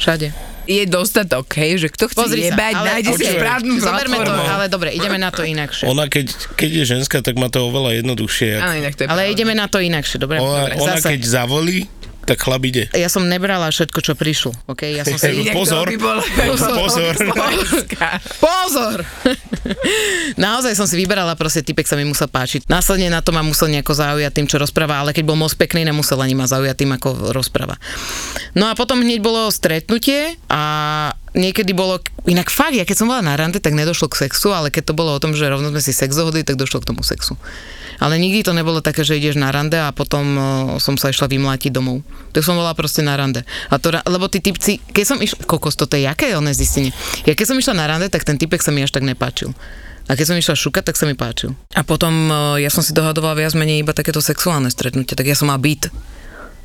všade. 0.00 0.32
Je 0.64 0.88
dostatok, 0.88 1.44
hej, 1.60 1.76
že 1.76 1.88
kto 1.92 2.08
chce 2.08 2.16
Pozri 2.16 2.48
sa, 2.48 2.56
jebať, 2.56 2.72
ale- 2.72 2.88
nájde 2.96 3.10
si 3.20 3.24
správnu 3.28 3.72
Zoberme 3.76 4.16
to, 4.24 4.32
ale 4.32 4.64
dobre, 4.72 4.96
ideme 4.96 5.20
na 5.20 5.28
to 5.28 5.44
inakšie. 5.44 5.84
Ona 5.84 6.08
keď, 6.08 6.32
keď 6.56 6.70
je 6.72 6.84
ženská, 6.88 7.20
tak 7.20 7.36
má 7.36 7.52
to 7.52 7.68
oveľa 7.68 8.00
jednoduchšie. 8.00 8.64
Áno, 8.64 8.72
inak 8.80 8.96
to 8.96 9.04
je 9.04 9.08
Ale 9.12 9.28
ideme 9.28 9.52
na 9.52 9.68
to 9.68 9.76
inakšie, 9.76 10.16
dobre? 10.16 10.40
Ona, 10.40 10.72
dobre 10.72 10.74
ona 10.80 10.96
zase. 10.96 11.12
keď 11.12 11.20
zavolí, 11.20 11.84
tak 12.24 12.40
chlap 12.40 12.64
ide. 12.64 12.88
Ja 12.92 13.06
som 13.06 13.28
nebrala 13.28 13.68
všetko, 13.68 13.98
čo 14.00 14.12
prišlo, 14.16 14.52
ok? 14.66 14.82
Ja 14.90 15.04
som 15.04 15.16
si... 15.16 15.44
Pozor. 15.56 15.86
by 15.88 15.98
bolo- 16.00 16.24
Pozor. 16.80 17.14
Slovenská. 17.14 18.08
Pozor! 18.40 18.98
Naozaj 20.44 20.72
som 20.74 20.88
si 20.88 20.96
vyberala, 20.96 21.36
proste 21.36 21.60
typek 21.60 21.84
sa 21.84 21.94
mi 21.94 22.04
musel 22.04 22.26
páčiť. 22.26 22.66
Následne 22.66 23.12
na 23.12 23.20
to 23.20 23.30
ma 23.30 23.44
musel 23.44 23.68
nejako 23.68 23.92
zaujať 23.92 24.32
tým, 24.32 24.46
čo 24.48 24.56
rozpráva, 24.56 25.00
ale 25.00 25.12
keď 25.12 25.24
bol 25.28 25.38
moc 25.38 25.52
pekný, 25.54 25.84
nemusel 25.84 26.18
ani 26.18 26.32
ma 26.32 26.48
zaujať 26.48 26.76
tým, 26.76 26.90
ako 26.96 27.30
rozpráva. 27.32 27.76
No 28.56 28.68
a 28.68 28.74
potom 28.74 29.00
hneď 29.00 29.20
bolo 29.20 29.52
stretnutie 29.52 30.36
a 30.48 30.62
niekedy 31.34 31.74
bolo, 31.74 31.98
inak 32.24 32.48
fakt, 32.48 32.78
ja 32.78 32.86
keď 32.86 32.96
som 33.04 33.10
bola 33.10 33.20
na 33.20 33.34
rande, 33.34 33.58
tak 33.58 33.74
nedošlo 33.74 34.08
k 34.08 34.26
sexu, 34.26 34.54
ale 34.54 34.70
keď 34.70 34.90
to 34.90 34.94
bolo 34.96 35.12
o 35.12 35.22
tom, 35.22 35.34
že 35.34 35.50
rovno 35.50 35.68
sme 35.70 35.82
si 35.82 35.92
sex 35.92 36.14
dohodli, 36.14 36.46
tak 36.46 36.56
došlo 36.56 36.80
k 36.80 36.88
tomu 36.94 37.02
sexu. 37.02 37.34
Ale 38.04 38.20
nikdy 38.20 38.44
to 38.44 38.52
nebolo 38.52 38.84
také, 38.84 39.00
že 39.00 39.16
ideš 39.16 39.40
na 39.40 39.48
rande 39.48 39.80
a 39.80 39.88
potom 39.88 40.24
uh, 40.36 40.44
som 40.76 41.00
sa 41.00 41.08
išla 41.08 41.24
vymlátiť 41.24 41.72
domov. 41.72 42.04
Tak 42.36 42.44
som 42.44 42.52
bola 42.52 42.76
proste 42.76 43.00
na 43.00 43.16
rande. 43.16 43.48
A 43.72 43.80
to, 43.80 43.88
lebo 43.88 44.28
tí 44.28 44.44
typci, 44.44 44.76
keď 44.92 45.04
som 45.08 45.18
išla, 45.24 45.48
kokos, 45.48 45.72
toto 45.72 45.96
je 45.96 46.04
jaké 46.04 46.36
oné 46.36 46.52
zistenie. 46.52 46.92
Ja 47.24 47.32
keď 47.32 47.46
som 47.48 47.56
išla 47.56 47.80
na 47.80 47.88
rande, 47.88 48.12
tak 48.12 48.28
ten 48.28 48.36
typek 48.36 48.60
sa 48.60 48.68
mi 48.76 48.84
až 48.84 48.92
tak 48.92 49.08
nepáčil. 49.08 49.56
A 50.04 50.20
keď 50.20 50.24
som 50.28 50.36
išla 50.36 50.52
šukať, 50.52 50.92
tak 50.92 51.00
sa 51.00 51.08
mi 51.08 51.16
páčil. 51.16 51.56
A 51.72 51.80
potom 51.80 52.28
ja 52.60 52.68
som 52.68 52.84
si 52.84 52.92
dohadovala 52.92 53.40
viac 53.40 53.56
menej 53.56 53.80
iba 53.80 53.96
takéto 53.96 54.20
sexuálne 54.20 54.68
stretnutie, 54.68 55.16
tak 55.16 55.24
ja 55.24 55.32
som 55.32 55.48
mal 55.48 55.56
byt. 55.56 55.88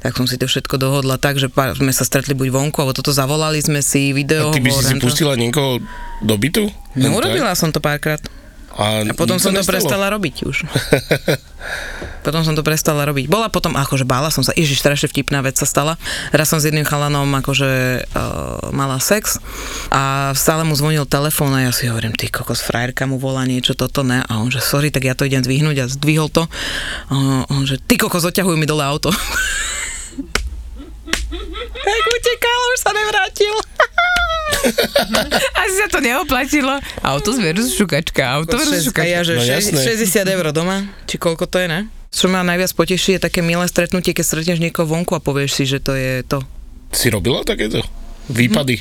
Tak 0.04 0.16
som 0.16 0.28
si 0.28 0.36
to 0.36 0.44
všetko 0.44 0.76
dohodla 0.76 1.16
tak, 1.16 1.40
že 1.40 1.48
pár, 1.48 1.76
sme 1.76 1.92
sa 1.96 2.04
stretli 2.04 2.36
buď 2.36 2.52
vonku, 2.52 2.84
alebo 2.84 2.96
toto 2.96 3.16
zavolali 3.16 3.64
sme 3.64 3.80
si, 3.80 4.12
video. 4.12 4.52
A 4.52 4.56
ty 4.56 4.60
by 4.60 4.72
si 4.76 4.84
si 4.92 4.96
pustila 5.00 5.40
niekoho 5.40 5.80
do 6.20 6.36
bytu? 6.36 6.68
No 7.00 7.16
urobila 7.16 7.56
som 7.56 7.72
to 7.72 7.80
párkrát. 7.80 8.20
A, 8.78 9.02
A 9.04 9.14
potom 9.18 9.42
som 9.42 9.50
to 9.50 9.60
nestalo? 9.60 9.74
prestala 9.76 10.06
robiť 10.14 10.36
už. 10.46 10.64
potom 12.26 12.46
som 12.46 12.54
to 12.54 12.62
prestala 12.62 13.04
robiť. 13.10 13.26
Bola 13.26 13.50
potom, 13.50 13.74
akože 13.76 14.06
bála 14.06 14.30
som 14.30 14.46
sa, 14.46 14.54
ježiš, 14.54 14.80
strašne 14.80 15.10
vtipná 15.10 15.42
vec 15.42 15.58
sa 15.58 15.66
stala. 15.66 15.98
Raz 16.30 16.48
som 16.54 16.62
s 16.62 16.68
jedným 16.70 16.86
chalanom 16.86 17.28
akože 17.44 18.04
uh, 18.06 18.70
mala 18.72 19.02
sex 19.02 19.42
a 19.90 20.32
stále 20.38 20.64
mu 20.64 20.78
zvonil 20.78 21.10
telefón 21.10 21.52
a 21.58 21.66
ja 21.68 21.72
si 21.74 21.90
hovorím, 21.90 22.14
ty 22.14 22.30
kokos, 22.30 22.62
frajerka 22.62 23.10
mu 23.10 23.18
volá 23.18 23.44
niečo, 23.50 23.74
toto 23.74 24.06
ne. 24.06 24.22
A 24.24 24.40
on 24.40 24.54
že 24.54 24.62
sorry, 24.62 24.94
tak 24.94 25.04
ja 25.10 25.18
to 25.18 25.26
idem 25.26 25.44
zdvihnúť 25.44 25.78
a 25.84 25.86
zdvihol 25.90 26.30
to. 26.30 26.46
A 27.10 27.50
on 27.50 27.64
že 27.66 27.82
ty 27.82 27.98
kokos, 27.98 28.24
odťahuj 28.24 28.56
mi 28.56 28.70
dole 28.70 28.86
auto. 28.86 29.10
tak 31.86 32.04
utekal, 32.06 32.60
už 32.76 32.80
sa 32.80 32.92
nevrátil. 32.94 33.56
Asi 35.56 35.74
sa 35.76 35.88
to 35.88 36.00
neoplatilo. 36.00 36.80
Auto 37.02 37.34
versus 37.36 37.74
šukačka, 37.74 38.24
auto 38.32 38.58
versus 38.58 38.84
A 38.84 38.88
šukačka. 38.90 39.08
ja, 39.08 39.20
že 39.22 39.34
No 39.36 39.44
jasné. 39.44 39.80
60 39.80 40.26
eur 40.28 40.46
doma, 40.52 40.78
či 41.06 41.16
koľko 41.16 41.46
to 41.46 41.58
je, 41.60 41.68
ne? 41.68 41.82
Čo 42.10 42.26
ma 42.26 42.42
najviac 42.42 42.74
poteší 42.74 43.18
je 43.18 43.22
také 43.22 43.40
milé 43.40 43.64
stretnutie, 43.70 44.12
keď 44.12 44.26
stretneš 44.26 44.58
niekoho 44.58 44.90
vonku 44.90 45.14
a 45.14 45.22
povieš 45.22 45.52
si, 45.54 45.64
že 45.66 45.78
to 45.78 45.94
je 45.94 46.26
to. 46.26 46.42
Si 46.90 47.08
robila 47.08 47.46
takéto? 47.46 47.86
Výpady. 48.30 48.78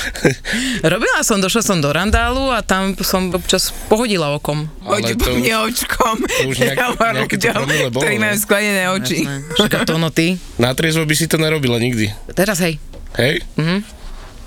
Robila 0.92 1.20
som, 1.20 1.36
došla 1.36 1.60
som 1.60 1.84
do 1.84 1.92
randálu 1.92 2.48
a 2.48 2.64
tam 2.64 2.96
som 3.04 3.28
občas 3.28 3.76
pohodila 3.92 4.32
okom. 4.32 4.72
Poď 4.80 5.20
po 5.20 5.28
už- 5.28 5.36
mne 5.36 5.54
očkom. 5.68 6.16
to 6.24 6.48
už 6.48 6.56
nejak- 6.64 6.96
nejaké 6.96 7.36
to 7.36 7.52
promile 7.52 7.92
bolo, 7.92 8.00
ktorí 8.00 8.16
ne? 8.16 8.22
majú 8.24 8.36
sklenené 8.40 8.84
oči. 8.88 9.28
Však 9.28 9.84
to 9.84 10.00
no 10.00 10.08
ty. 10.08 10.40
Na 10.56 10.72
by 10.72 11.12
si 11.12 11.28
to 11.28 11.36
nerobila 11.36 11.76
nikdy. 11.76 12.08
Teraz 12.32 12.56
hej. 12.64 12.80
Hej? 13.20 13.44
Mhm. 13.60 13.99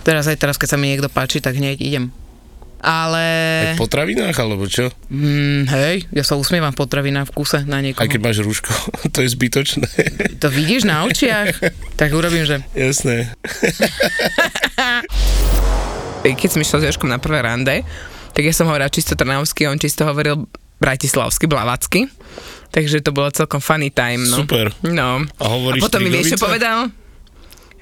Teraz 0.04 0.28
aj 0.28 0.38
teraz, 0.40 0.60
keď 0.60 0.76
sa 0.76 0.78
mi 0.80 0.92
niekto 0.92 1.08
páči, 1.08 1.40
tak 1.40 1.56
hneď 1.56 1.80
idem. 1.80 2.12
Ale... 2.84 3.24
Aj 3.72 3.80
v 3.80 3.84
potravinách, 3.88 4.36
alebo 4.44 4.68
čo? 4.68 4.92
Mm, 5.08 5.72
hej, 5.72 6.04
ja 6.12 6.24
sa 6.28 6.36
usmievam 6.36 6.76
v 6.76 6.84
potravinách 6.84 7.32
v 7.32 7.34
kuse 7.40 7.64
na 7.64 7.80
niekoho. 7.80 8.04
Aj 8.04 8.12
keď 8.12 8.20
máš 8.20 8.44
rúško, 8.44 8.76
to 9.16 9.24
je 9.24 9.32
zbytočné. 9.32 9.88
To 10.44 10.52
vidíš 10.52 10.84
na 10.84 11.08
očiach? 11.08 11.64
tak 12.00 12.12
urobím, 12.12 12.44
že... 12.44 12.60
Jasné. 12.76 13.32
Keď 16.24 16.56
som 16.56 16.64
išla 16.64 16.80
s 16.80 16.86
Jožkom 16.92 17.12
na 17.12 17.20
prvé 17.20 17.44
rande, 17.44 17.84
tak 18.32 18.44
ja 18.48 18.56
som 18.56 18.68
hovorila 18.68 18.92
čisto 18.92 19.16
trnavsky, 19.16 19.68
on 19.68 19.80
čisto 19.80 20.08
hovoril 20.08 20.48
bratislavsky, 20.80 21.48
blavacky. 21.48 22.08
Takže 22.72 23.00
to 23.00 23.16
bolo 23.16 23.32
celkom 23.32 23.64
funny 23.64 23.92
time, 23.92 24.24
no. 24.28 24.44
Super. 24.44 24.72
No. 24.84 25.24
A 25.24 25.44
hovoríš 25.48 25.84
potom 25.84 26.00
mi 26.04 26.12
vieš, 26.12 26.36
čo 26.36 26.40
povedal? 26.42 26.92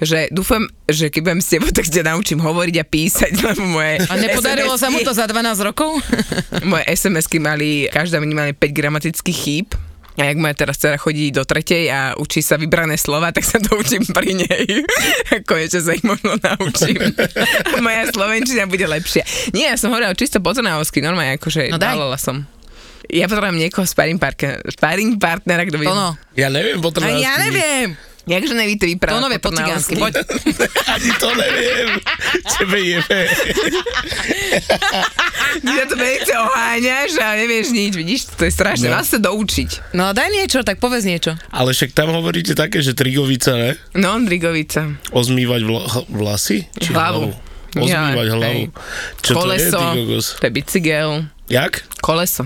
Že 0.01 0.34
dúfam, 0.34 0.65
že 0.89 1.13
keď 1.13 1.22
budem 1.22 1.41
s 1.46 1.53
tebou, 1.53 1.70
tak 1.70 1.86
ťa 1.86 2.10
naučím 2.10 2.41
hovoriť 2.41 2.75
a 2.81 2.86
písať, 2.86 3.31
lebo 3.46 3.62
moje 3.70 4.01
A 4.10 4.17
nepodarilo 4.17 4.74
sa 4.74 4.89
mu 4.89 4.98
to 5.05 5.13
za 5.13 5.29
12 5.29 5.62
rokov? 5.62 5.93
Moje 6.72 6.89
SMS-ky 6.89 7.38
mali, 7.38 7.86
každá 7.86 8.17
minimálne 8.17 8.58
5 8.58 8.65
gramatických 8.74 9.38
chýb. 9.38 9.70
A 10.20 10.27
jak 10.27 10.38
moja 10.43 10.51
teraz 10.53 10.75
dcera 10.75 11.00
chodí 11.00 11.31
do 11.31 11.48
tretej 11.48 11.88
a 11.88 12.20
učí 12.20 12.43
sa 12.43 12.60
vybrané 12.60 13.00
slova, 13.00 13.31
tak 13.31 13.48
sa 13.48 13.63
to 13.63 13.79
učím 13.79 14.03
pri 14.12 14.36
nej. 14.36 14.84
Konečne 15.50 15.79
sa 15.79 15.96
ich 15.96 16.03
možno 16.03 16.36
naučím. 16.36 17.15
A 17.72 17.79
moja 17.86 18.12
slovenčina 18.12 18.67
bude 18.67 18.84
lepšia. 18.91 19.24
Nie, 19.55 19.72
ja 19.72 19.79
som 19.79 19.88
hovorila 19.96 20.12
čisto 20.12 20.43
po 20.43 20.51
trnavsky, 20.51 21.00
normálne 21.00 21.39
akože 21.39 21.72
No 21.72 21.79
daj. 21.79 21.96
som. 22.20 22.43
Ja 23.08 23.25
potrebujem 23.31 23.65
niekoho 23.65 23.88
sparring, 23.88 24.20
partner, 24.20 24.60
sparring 24.67 25.15
partnera, 25.15 25.63
kto 25.63 25.79
by... 25.79 25.86
Tono. 25.88 26.10
Ja 26.36 26.48
neviem 26.51 26.79
po 26.84 26.91
A 27.01 27.08
ja 27.12 27.39
neviem. 27.39 27.96
Jakže 28.24 28.54
neví 28.54 28.75
to 28.75 28.86
vyprávať 28.86 29.18
Tono 29.18 29.28
vie 29.28 29.38
po 29.38 29.50
cigánsky, 29.50 29.96
poď. 29.96 30.13
Ani 30.94 31.10
to 31.16 31.28
neviem. 31.34 31.90
Tebe 32.51 32.80
jebe. 32.80 33.20
Ty 35.62 35.70
sa 35.70 35.84
to 35.84 35.96
nechce 35.96 36.32
oháňaš 36.32 37.12
a 37.18 37.36
nevieš 37.36 37.68
nič, 37.70 37.92
vidíš, 37.92 38.20
to 38.32 38.44
je 38.44 38.51
strašné, 38.51 38.88
No. 38.88 38.98
no. 38.98 39.04
sa 39.04 39.18
doučiť. 39.18 39.92
No 39.92 40.12
daj 40.12 40.28
niečo, 40.32 40.62
tak 40.62 40.78
povedz 40.78 41.04
niečo. 41.04 41.36
Ale 41.50 41.72
však 41.72 41.92
tam 41.92 42.12
hovoríte 42.12 42.54
také, 42.54 42.80
že 42.80 42.94
trigovica, 42.94 43.54
ne? 43.54 43.70
No, 43.94 44.16
Drigovica. 44.18 44.88
Ozmývať 45.10 45.62
vla, 45.62 45.82
vlasy? 46.08 46.66
Či 46.74 46.90
Hlavu. 46.92 47.32
Ozmývať 47.74 48.25
Ja, 48.28 48.32
hlavu. 48.32 48.46
hej. 48.46 48.60
Čo 49.20 49.32
Koleso, 49.34 49.72
to 49.72 49.82
je, 49.82 49.92
ty 49.98 50.38
to 50.38 50.44
je 50.44 50.51
bicykel. 50.51 51.08
Jak? 51.48 51.72
Koleso. 52.00 52.44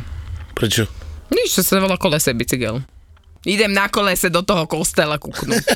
Prečo? 0.54 0.86
Nič, 1.30 1.52
to 1.52 1.62
sa 1.62 1.78
volá 1.78 1.98
kolese 1.98 2.32
bicykel. 2.32 2.80
Idem 3.46 3.70
na 3.70 3.88
kolese 3.88 4.28
do 4.28 4.42
toho 4.42 4.66
kostela 4.66 5.16
kúknúť. 5.16 5.62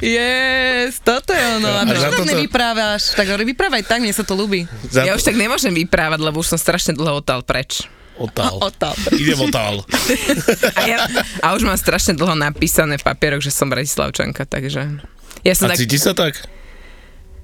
Yes, 0.00 1.00
toto 1.00 1.32
je 1.32 1.44
ono. 1.58 1.68
A 1.68 1.84
prečo 1.84 2.08
toto- 2.10 2.24
nevyprávaš? 2.26 3.12
Tak 3.12 3.26
hovorí, 3.26 3.44
vyprávaj 3.46 3.82
tak, 3.84 4.00
mne 4.00 4.12
sa 4.12 4.24
to 4.24 4.32
ľúbi. 4.32 4.64
Za 4.86 5.04
Ja 5.04 5.12
to- 5.12 5.18
už 5.18 5.24
tak 5.24 5.36
nemôžem 5.36 5.72
vyprávať, 5.74 6.20
lebo 6.20 6.40
už 6.40 6.48
som 6.48 6.58
strašne 6.58 6.92
dlho 6.92 7.20
odtal 7.20 7.42
preč. 7.42 7.84
Otál. 8.16 8.56
Otál. 8.62 8.96
Idem 9.12 9.40
otál. 9.40 9.80
A, 10.76 10.80
ja, 10.84 11.04
a 11.40 11.52
už 11.52 11.64
mám 11.64 11.76
strašne 11.76 12.12
dlho 12.12 12.32
napísané 12.34 12.96
v 12.96 13.04
papieroch, 13.04 13.40
že 13.40 13.48
som 13.48 13.68
Bratislavčanka, 13.68 14.44
takže... 14.44 15.00
Ja 15.40 15.52
som 15.52 15.68
A 15.68 15.72
tak, 15.72 15.80
cíti 15.80 15.96
sa 15.96 16.12
tak? 16.12 16.36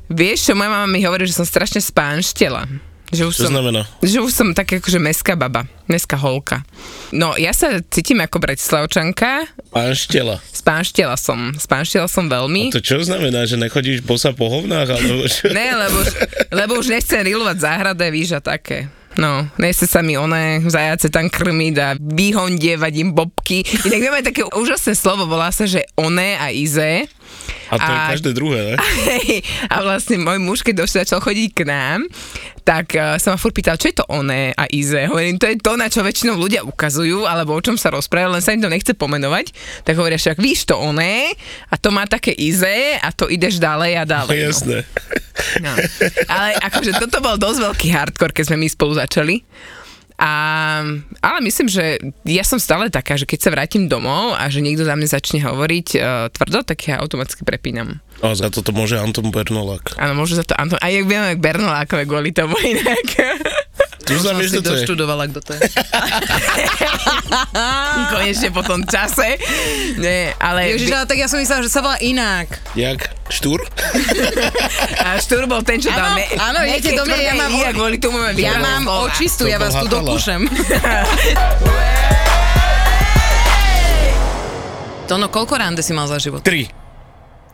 vieš 0.06 0.46
čo, 0.46 0.52
moja 0.52 0.68
mama 0.68 0.84
mi 0.86 1.00
hovorí, 1.00 1.24
že 1.24 1.32
som 1.32 1.44
strašne 1.44 1.80
spánštela. 1.80 2.68
Že 3.08 3.22
už 3.24 3.34
Čo 3.34 3.42
som, 3.46 3.52
znamená? 3.54 3.86
že 4.00 4.18
už 4.18 4.32
som 4.32 4.48
tak 4.50 4.66
akože 4.72 4.98
meská 4.98 5.34
baba, 5.34 5.62
meská 5.86 6.16
holka. 6.16 6.66
No, 7.10 7.34
ja 7.34 7.54
sa 7.54 7.78
cítim 7.84 8.18
ako 8.18 8.42
Bratislavčanka, 8.42 9.46
Pán 9.68 9.92
Štela. 9.92 10.42
spánštela 10.48 11.14
som, 11.14 11.54
spánštela 11.54 12.06
som 12.06 12.26
veľmi. 12.26 12.70
To 12.70 12.82
čo 12.82 12.98
znamená, 12.98 13.44
že 13.44 13.54
nechodíš 13.54 14.02
bosa 14.02 14.30
po 14.30 14.48
hovnách? 14.48 14.88
Alebo 14.90 15.22
čo? 15.30 15.46
Ne, 15.48 15.70
lebo 15.72 15.96
už, 15.96 16.08
lebo 16.50 16.72
už 16.76 16.86
nechcem 16.88 17.22
rilovať 17.22 17.56
záhrade, 17.58 18.06
víš, 18.08 18.32
a 18.32 18.40
také. 18.40 18.90
No, 19.14 19.48
nechce 19.56 19.86
sa 19.86 20.04
mi 20.04 20.12
oné 20.12 20.60
zajace 20.62 21.08
tam 21.08 21.26
krmiť 21.26 21.74
a 21.78 21.96
vyhondievať 21.96 22.92
im 22.98 23.10
bobky. 23.10 23.64
Inak 23.64 24.00
vieme 24.02 24.20
také 24.20 24.44
úžasné 24.44 24.92
slovo, 24.92 25.24
volá 25.24 25.48
sa, 25.48 25.64
že 25.64 25.88
oné 25.94 26.36
a 26.36 26.52
ize. 26.52 27.08
A 27.66 27.74
to 27.78 27.90
je 27.90 27.98
A- 27.98 28.10
každé 28.14 28.30
druhé, 28.30 28.58
ne? 28.72 28.76
A 29.74 29.76
vlastne 29.82 30.22
môj 30.22 30.38
muž, 30.38 30.62
keď 30.62 30.86
došiel, 30.86 31.02
začal 31.02 31.18
chodiť 31.18 31.50
k 31.50 31.60
nám, 31.66 32.06
tak 32.62 32.94
uh, 32.94 33.18
sa 33.18 33.34
ma 33.34 33.38
furt 33.38 33.54
pýtal, 33.54 33.78
čo 33.78 33.90
je 33.90 33.96
to 33.98 34.06
oné 34.10 34.54
a 34.54 34.66
ize. 34.70 34.98
Hovorím, 35.06 35.38
to 35.38 35.46
je 35.50 35.58
to, 35.58 35.78
na 35.78 35.86
čo 35.86 36.02
väčšinou 36.02 36.34
ľudia 36.38 36.62
ukazujú, 36.66 37.26
alebo 37.26 37.54
o 37.54 37.62
čom 37.62 37.78
sa 37.78 37.94
rozprávajú, 37.94 38.38
len 38.38 38.42
sa 38.42 38.54
im 38.54 38.62
to 38.62 38.70
nechce 38.70 38.90
pomenovať. 38.94 39.54
Tak 39.86 39.94
hovoria 39.98 40.18
však, 40.18 40.38
víš 40.38 40.66
to 40.66 40.78
oné, 40.78 41.34
a 41.70 41.74
to 41.78 41.90
má 41.94 42.06
také 42.06 42.34
ize, 42.34 42.98
a 42.98 43.08
to 43.14 43.30
ideš 43.30 43.58
ďalej 43.62 43.92
a 43.98 44.04
ďalej. 44.06 44.38
No. 44.38 44.46
jasné. 44.50 44.78
No. 45.62 45.72
Ale 46.30 46.58
akože 46.58 46.92
toto 47.02 47.18
bol 47.22 47.38
dosť 47.38 47.58
veľký 47.70 47.88
hardcore, 47.94 48.34
keď 48.34 48.50
sme 48.50 48.62
my 48.62 48.68
spolu 48.70 48.98
začali. 48.98 49.42
A, 50.16 50.32
ale 51.20 51.38
myslím, 51.44 51.68
že 51.68 52.00
ja 52.24 52.40
som 52.40 52.56
stále 52.56 52.88
taká, 52.88 53.20
že 53.20 53.28
keď 53.28 53.38
sa 53.44 53.50
vrátim 53.52 53.84
domov 53.84 54.32
a 54.32 54.48
že 54.48 54.64
niekto 54.64 54.88
za 54.88 54.96
mňa 54.96 55.08
začne 55.12 55.44
hovoriť 55.44 55.88
uh, 56.00 56.32
tvrdo, 56.32 56.64
tak 56.64 56.88
ja 56.88 57.04
automaticky 57.04 57.44
prepínam. 57.44 58.00
A 58.24 58.32
za 58.32 58.48
toto 58.48 58.72
môže 58.72 58.96
Anton 58.96 59.28
Bernolák. 59.28 60.00
Áno, 60.00 60.16
môže 60.16 60.40
za 60.40 60.48
to 60.48 60.56
Anton. 60.56 60.80
A 60.80 60.88
jak 60.88 61.04
vieme, 61.04 61.36
jak 61.36 61.44
Bernolákové 61.44 62.08
kvôli 62.08 62.32
tomu 62.32 62.56
inak. 62.56 63.06
Tu 64.06 64.14
znam, 64.16 64.38
vieš, 64.38 64.50
čo 64.52 64.62
to 64.62 64.70
je? 64.70 64.74
doštudovala, 64.78 65.26
kto 65.26 65.40
to 65.42 65.52
je. 65.52 65.60
Konečne 68.08 68.48
po 68.50 68.62
tom 68.62 68.82
čase. 68.84 69.34
Nie, 69.96 70.30
ale... 70.36 70.70
Ježiš, 70.72 70.90
ale 70.92 71.04
tak 71.04 71.18
ja 71.18 71.26
som 71.26 71.36
myslela, 71.36 71.60
že 71.60 71.68
sa 71.68 71.80
volá 71.80 71.98
inak. 71.98 72.46
Jak? 72.72 73.10
Štúr? 73.26 73.66
A 74.96 75.18
Štúr 75.18 75.44
bol 75.44 75.58
ten, 75.60 75.82
čo 75.82 75.90
dal... 75.90 76.14
Áno, 76.14 76.16
me- 76.16 76.30
áno, 76.32 76.58
idete 76.64 76.94
do 76.94 77.02
mňa, 77.02 77.18
ja 77.18 77.34
mám 77.34 77.50
o- 77.50 77.74
kvôli 77.74 77.96
tomu 77.98 78.16
máme 78.16 78.38
Ja 78.38 78.54
mám 78.56 78.86
očistu, 78.86 79.44
ja 79.44 79.58
vás 79.58 79.74
tu 79.74 79.86
dokúšem. 79.86 80.46
Tono, 85.06 85.26
koľko 85.26 85.54
rande 85.56 85.82
si 85.82 85.90
mal 85.90 86.06
za 86.06 86.18
život? 86.18 86.42
Tri. 86.42 86.66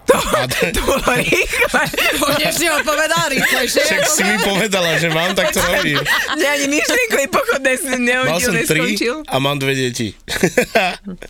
D- 0.02 0.72
To 0.72 0.80
bolo 0.82 1.04
rýchle. 1.14 1.82
Konečne 2.16 2.66
ho 2.68 2.78
povedal 2.82 3.22
rýchlejšie. 3.28 3.82
Však 3.82 4.02
si 4.04 4.22
mi 4.22 4.36
povedala, 4.38 4.96
že 4.96 5.08
mám, 5.08 5.30
tak 5.32 5.50
to 5.50 5.62
robím. 5.62 6.02
Že 6.32 6.46
ani 6.48 6.66
myšlienkový 6.68 7.26
pochodné 7.28 7.72
si 7.76 7.86
Mal 7.88 8.02
nehodil, 8.02 8.40
som 8.42 8.54
tri 8.58 8.80
neskončil. 8.82 9.14
a 9.22 9.34
mám 9.38 9.56
dve 9.56 9.72
deti. 9.74 10.10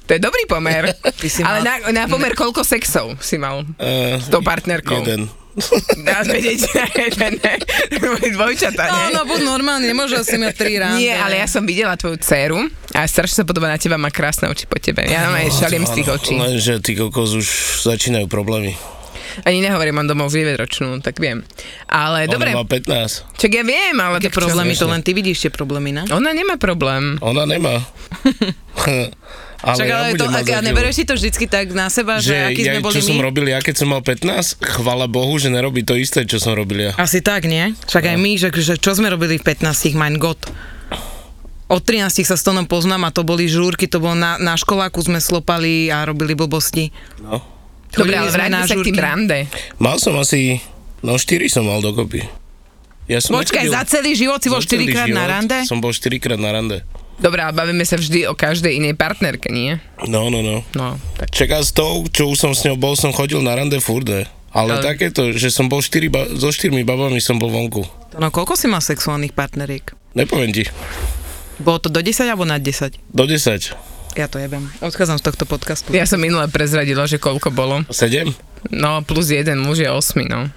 To 0.02 0.10
je 0.10 0.18
dobrý 0.18 0.44
pomer. 0.46 0.88
si 1.20 1.40
Ale 1.40 1.60
mal- 1.60 1.84
na, 1.86 2.02
na 2.02 2.04
pomer 2.06 2.32
koľko 2.32 2.62
sexov 2.62 3.18
si 3.18 3.36
mal 3.36 3.62
Uh, 3.74 4.16
s 4.16 4.26
tou 4.26 4.40
partnerkou? 4.40 5.00
jeden. 5.00 5.28
Dá 6.06 6.24
vedieť, 6.24 6.64
jeden, 6.96 7.36
ne. 7.36 7.54
Boli 7.94 8.28
dvojčatá, 8.30 8.82
No, 8.82 8.96
nie? 8.98 9.06
no, 9.12 9.20
buď 9.22 9.40
normálne, 9.42 9.84
nemôže 9.84 10.16
si 10.20 10.34
mať 10.34 10.54
tri 10.54 10.76
rande. 10.76 10.98
Nie, 10.98 11.12
ale 11.14 11.36
ja 11.36 11.46
som 11.46 11.62
videla 11.62 11.92
tvoju 11.92 12.16
dceru 12.16 12.56
a 12.90 13.04
strašne 13.04 13.36
sa 13.38 13.44
podobá 13.44 13.68
na 13.68 13.76
teba, 13.76 13.94
má 13.94 14.08
krásne 14.08 14.48
oči 14.48 14.64
po 14.64 14.76
tebe. 14.76 15.04
Ja 15.04 15.28
mám 15.28 15.36
aj 15.38 15.52
šaliem 15.54 15.84
z 15.84 15.92
tých 15.94 16.08
očí. 16.08 16.34
Lenže 16.34 16.80
ty 16.80 16.92
kokos 16.94 17.32
už 17.32 17.48
začínajú 17.82 18.26
problémy. 18.26 18.72
Ani 19.42 19.60
nehovorím, 19.60 19.96
mám 19.96 20.06
domov 20.06 20.28
9-ročnú, 20.28 21.00
tak 21.00 21.16
viem. 21.16 21.40
Ale 21.86 22.24
Ona 22.24 22.32
dobre, 22.32 22.52
má 22.52 22.64
15. 22.64 23.24
čak 23.32 23.48
ja 23.50 23.64
viem, 23.64 23.96
ale 23.96 24.20
čo- 24.20 24.28
problémy, 24.28 24.72
to 24.72 24.84
len 24.84 25.00
ty 25.00 25.12
vidíš 25.12 25.48
tie 25.48 25.50
problémy, 25.50 25.88
ne? 25.90 26.02
Ona 26.06 26.32
nemá 26.32 26.56
problém. 26.56 27.16
Ona 27.18 27.44
nemá. 27.44 27.80
ale 29.62 29.76
Však 29.78 29.86
ja 29.86 29.94
ale 29.94 30.06
to, 30.10 30.26
budem 30.26 30.30
mať 30.34 30.48
ak, 30.50 30.54
a 30.54 30.60
nebereš 30.60 30.94
si 30.98 31.04
to 31.06 31.14
vždycky 31.14 31.44
tak 31.46 31.70
na 31.70 31.86
seba, 31.86 32.18
že, 32.18 32.34
že 32.34 32.36
aký 32.50 32.62
ja, 32.66 32.74
sme 32.74 32.80
boli 32.82 32.94
čo 32.98 33.00
my? 33.00 33.08
som 33.14 33.18
robil 33.22 33.46
ja, 33.46 33.58
keď 33.62 33.74
som 33.78 33.88
mal 33.94 34.02
15, 34.02 34.58
chvala 34.58 35.06
Bohu, 35.06 35.38
že 35.38 35.54
nerobí 35.54 35.86
to 35.86 35.94
isté, 35.94 36.26
čo 36.26 36.42
som 36.42 36.58
robil 36.58 36.90
ja. 36.90 36.92
Asi 36.98 37.22
tak, 37.22 37.46
nie? 37.46 37.70
Však 37.86 38.10
aj 38.10 38.16
my, 38.18 38.32
že, 38.42 38.48
že 38.58 38.74
čo 38.74 38.90
sme 38.98 39.06
robili 39.06 39.38
v 39.38 39.44
15, 39.46 39.94
mein 39.94 40.18
Gott. 40.18 40.50
Od 41.70 41.80
13 41.80 42.10
sa 42.26 42.36
s 42.36 42.42
Tonom 42.44 42.68
poznám 42.68 43.08
a 43.08 43.10
to 43.14 43.24
boli 43.24 43.48
žúrky, 43.48 43.86
to 43.88 44.02
bolo 44.02 44.18
na, 44.18 44.36
na 44.36 44.58
školáku 44.58 45.00
sme 45.00 45.22
slopali 45.22 45.88
a 45.88 46.04
robili 46.04 46.36
blbosti. 46.36 46.92
No. 47.22 47.40
Dobre, 47.94 48.18
ale 48.18 48.28
vráťme 48.28 48.66
sa 48.68 48.76
k 48.76 48.84
tým 48.92 48.98
rande. 48.98 49.38
Mal 49.80 49.96
som 49.96 50.12
asi, 50.18 50.60
no 51.00 51.16
4 51.16 51.48
som 51.48 51.64
mal 51.64 51.80
dokopy. 51.80 52.24
Ja 53.08 53.20
som 53.20 53.36
Počkaj, 53.36 53.68
nechodil- 53.68 53.76
za 53.78 53.82
celý 53.88 54.12
život 54.16 54.38
si 54.40 54.48
bol 54.52 54.60
za 54.60 54.68
celý 54.68 54.90
4 54.90 54.94
krát 54.96 55.08
na 55.12 55.24
rande? 55.24 55.58
Som 55.64 55.80
bol 55.80 55.92
4 55.92 56.16
krát 56.20 56.40
na 56.40 56.50
rande. 56.52 56.84
Dobre, 57.22 57.38
ale 57.38 57.54
bavíme 57.54 57.86
sa 57.86 57.94
vždy 57.94 58.26
o 58.26 58.34
každej 58.34 58.82
inej 58.82 58.98
partnerke, 58.98 59.46
nie? 59.46 59.78
No, 60.10 60.26
no, 60.26 60.42
no. 60.42 60.66
No, 60.74 60.98
tak. 61.14 61.30
Čaká 61.30 61.62
s 61.62 61.70
tou, 61.70 62.02
čo 62.10 62.26
už 62.26 62.36
som 62.36 62.50
s 62.50 62.66
ňou 62.66 62.74
bol, 62.74 62.98
som 62.98 63.14
chodil 63.14 63.38
na 63.38 63.54
rande 63.54 63.78
furt, 63.78 64.10
ne. 64.10 64.26
Ale, 64.50 64.76
Ale- 64.76 64.84
takéto, 64.84 65.30
že 65.30 65.48
som 65.48 65.70
bol 65.70 65.78
4 65.80 66.10
ba- 66.10 66.28
so 66.34 66.50
štyrmi 66.50 66.82
babami 66.82 67.22
som 67.22 67.38
bol 67.38 67.48
vonku. 67.48 67.86
No 68.18 68.28
koľko 68.28 68.58
si 68.58 68.66
mal 68.68 68.82
sexuálnych 68.82 69.32
partneriek? 69.32 69.94
Nepoviem 70.12 70.52
ti. 70.52 70.64
Bolo 71.56 71.78
to 71.78 71.88
do 71.88 72.02
10 72.02 72.26
alebo 72.26 72.44
nad 72.44 72.60
10? 72.60 72.98
Do 73.08 73.24
10. 73.24 73.72
Ja 74.12 74.28
to 74.28 74.36
jebem. 74.36 74.68
Odchádzam 74.84 75.16
z 75.16 75.24
tohto 75.24 75.48
podcastu. 75.48 75.88
Ja 75.96 76.04
som 76.04 76.20
minule 76.20 76.44
prezradila, 76.52 77.08
že 77.08 77.16
koľko 77.16 77.48
bolo. 77.48 77.80
7? 77.88 78.28
No, 78.68 79.00
plus 79.00 79.32
jeden 79.32 79.62
muž 79.62 79.80
je 79.80 79.88
osmi, 79.88 80.28
no. 80.28 80.52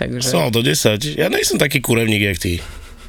Takže... 0.00 0.24
Som 0.24 0.48
mal 0.48 0.54
do 0.54 0.64
10. 0.64 1.20
Ja 1.20 1.28
nejsem 1.28 1.60
taký 1.60 1.84
kurevník, 1.84 2.22
jak 2.32 2.38
ty. 2.40 2.52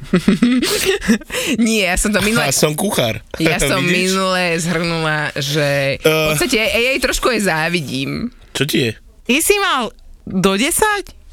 Nie, 1.58 1.88
ja 1.88 1.96
som 1.96 2.10
to 2.10 2.20
minule... 2.20 2.42
A 2.42 2.50
som 2.50 2.72
kuchár. 2.72 3.20
Ja 3.36 3.58
som 3.62 3.80
Vidíš? 3.80 4.14
minule 4.14 4.42
zhrnula, 4.56 5.18
že 5.34 5.98
v 5.98 6.04
Eh. 6.04 6.28
podstate 6.30 6.56
ja 6.56 6.66
jej 6.68 6.98
trošku 6.98 7.26
aj 7.28 7.40
závidím. 7.42 8.10
Čo 8.52 8.64
ti 8.64 8.78
je? 8.80 8.90
Ty 9.24 9.36
si 9.38 9.56
mal 9.56 9.90
do 10.24 10.52
10? 10.52 10.74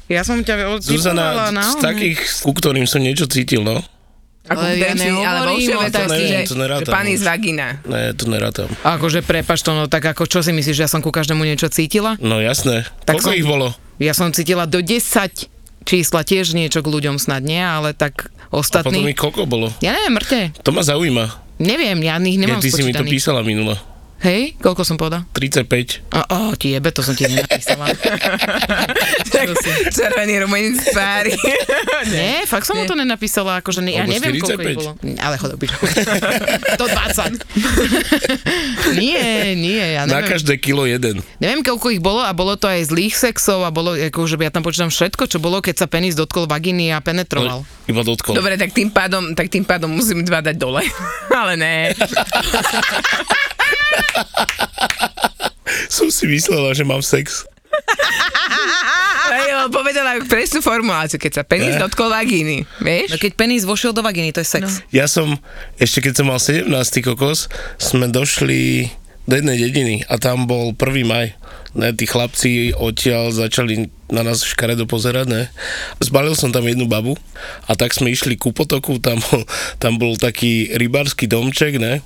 Ja 0.08 0.22
som 0.22 0.40
ťa 0.40 0.80
Zuzana, 0.80 1.52
z 1.54 1.78
takých, 1.78 2.18
ku 2.40 2.50
ktorým 2.50 2.82
som 2.82 2.98
niečo 2.98 3.24
cítil, 3.24 3.62
no. 3.62 3.78
Ako 4.42 4.58
Ale 4.58 4.74
ja 4.74 4.90
ale, 4.90 4.98
ale 4.98 5.38
vo 5.38 5.54
nehovorím 5.54 5.54
o 5.54 5.62
všeobecnosti, 5.78 6.10
tom. 6.18 6.26
že, 6.26 6.38
To 6.44 6.56
nerátam 6.56 6.82
že 6.82 6.90
pani 6.92 7.12
už. 7.12 7.18
z 7.18 7.24
vagina. 7.24 7.66
Ne, 7.84 8.00
to 8.10 8.24
nerátam. 8.26 8.68
Akože 8.82 9.20
prepač 9.22 9.58
to, 9.60 9.70
no 9.70 9.86
tak 9.86 10.02
ako 10.04 10.26
čo 10.26 10.42
si 10.42 10.50
myslíš, 10.50 10.74
že 10.74 10.82
ja 10.82 10.90
som 10.90 10.98
ku 10.98 11.08
každému 11.08 11.38
niečo 11.40 11.68
cítila? 11.68 12.18
No 12.18 12.38
jasné. 12.38 12.82
Tak 13.04 13.14
Koľko 13.16 13.28
som- 13.28 13.38
ich 13.38 13.46
bolo? 13.46 13.66
Ja 13.96 14.10
som 14.10 14.26
cítila 14.28 14.64
do 14.64 14.80
10 14.80 15.46
čísla 15.80 16.20
tiež 16.20 16.50
niečo 16.50 16.80
k 16.80 16.88
ľuďom 16.88 17.16
snad 17.16 17.40
nie, 17.40 17.60
ale 17.60 17.92
tak 17.92 18.26
A 18.50 18.58
potom 18.58 18.66
ostatní... 18.66 19.14
ich 19.14 19.14
koľko 19.14 19.46
bolo? 19.46 19.70
Ja 19.78 19.94
neviem, 19.94 20.18
mŕte. 20.18 20.50
To 20.66 20.74
ma 20.74 20.82
zaujíma. 20.82 21.24
Neviem, 21.62 22.02
ja 22.02 22.18
ich 22.18 22.34
nemám 22.34 22.58
ty 22.58 22.74
si 22.74 22.82
mi 22.82 22.90
to 22.90 23.06
spočítaných. 23.06 23.12
písala 23.14 23.40
minule. 23.46 23.78
Hej, 24.20 24.52
koľko 24.60 24.84
som 24.84 25.00
povedal? 25.00 25.24
35. 25.32 26.04
O, 26.12 26.20
o, 26.20 26.52
ti 26.52 26.76
jebe, 26.76 26.92
to 26.92 27.00
som 27.00 27.16
ti 27.16 27.24
nenapísala. 27.24 27.88
Tak, 29.30 29.46
červený 29.94 30.44
rumeň 30.44 30.64
z 30.76 30.86
páry. 30.92 31.32
Nie, 32.12 32.44
fakt 32.44 32.66
som 32.68 32.76
mu 32.76 32.84
to 32.84 32.92
nenapísala, 32.92 33.62
akože 33.64 33.80
ne, 33.80 33.96
ja 33.96 34.04
neviem, 34.04 34.36
koľko 34.42 34.60
ich 34.60 34.76
45. 34.76 34.80
bolo. 34.80 34.92
Ale 35.16 35.34
chodobí. 35.40 35.66
120. 36.76 37.40
nie, 39.00 39.56
nie, 39.56 39.80
ja 39.96 40.04
Na 40.04 40.20
neviem. 40.20 40.36
každé 40.36 40.60
kilo 40.60 40.84
jeden. 40.84 41.24
Neviem, 41.38 41.64
koľko 41.64 41.88
ich 41.88 42.02
bolo 42.02 42.20
a 42.20 42.34
bolo 42.36 42.58
to 42.60 42.68
aj 42.68 42.90
zlých 42.90 43.16
sexov 43.16 43.64
a 43.64 43.70
bolo, 43.72 43.96
akože 43.96 44.36
ja 44.36 44.52
tam 44.52 44.60
počítam 44.60 44.92
všetko, 44.92 45.30
čo 45.30 45.38
bolo, 45.40 45.64
keď 45.64 45.80
sa 45.80 45.86
penis 45.88 46.12
dotkol 46.12 46.44
vagíny 46.44 46.92
a 46.92 47.00
penetroval. 47.00 47.64
Iba 47.88 48.02
dotkol. 48.04 48.36
Dobre, 48.36 48.60
tak 48.60 48.76
tým 48.76 48.92
pádom, 48.92 49.32
tak 49.32 49.48
tým 49.48 49.64
pádom 49.64 49.88
musím 49.88 50.26
dva 50.26 50.44
dať 50.44 50.56
dole. 50.60 50.84
Ale 51.32 51.56
ne. 51.56 51.94
Som 55.90 56.10
si 56.10 56.26
myslela, 56.26 56.74
že 56.74 56.82
mám 56.82 57.02
sex. 57.02 57.46
Ale 59.30 59.70
povedala 59.70 60.18
presnú 60.26 60.58
formuláciu, 60.58 61.20
keď 61.20 61.32
sa 61.40 61.44
penis 61.46 61.78
Ne. 61.78 61.80
dotkol 61.80 62.10
vagíny. 62.10 62.66
Vieš? 62.82 63.14
No 63.14 63.16
keď 63.18 63.32
penis 63.38 63.62
vošiel 63.62 63.94
do 63.94 64.02
vagíny, 64.02 64.34
to 64.34 64.42
je 64.42 64.48
sex. 64.48 64.82
Ja 64.90 65.06
som, 65.06 65.38
ešte 65.78 66.02
keď 66.02 66.22
som 66.22 66.26
mal 66.26 66.42
17. 66.42 66.66
kokos, 67.06 67.46
sme 67.78 68.10
došli 68.10 68.90
do 69.30 69.38
jednej 69.38 69.60
dediny 69.60 69.96
a 70.10 70.18
tam 70.18 70.50
bol 70.50 70.74
1. 70.74 71.06
maj. 71.06 71.38
Ne, 71.70 71.94
tí 71.94 72.02
chlapci 72.02 72.74
odtiaľ 72.74 73.30
začali 73.30 73.86
na 74.10 74.26
nás 74.26 74.42
škaredo 74.42 74.90
pozerať, 74.90 75.30
ne. 75.30 75.42
Zbalil 76.02 76.34
som 76.34 76.50
tam 76.50 76.66
jednu 76.66 76.90
babu 76.90 77.14
a 77.70 77.78
tak 77.78 77.94
sme 77.94 78.10
išli 78.10 78.34
ku 78.34 78.50
potoku, 78.50 78.98
tam 78.98 79.22
bol, 79.22 79.46
tam 79.78 79.94
bol 79.94 80.18
taký 80.18 80.74
rybársky 80.74 81.30
domček, 81.30 81.78
ne. 81.78 82.02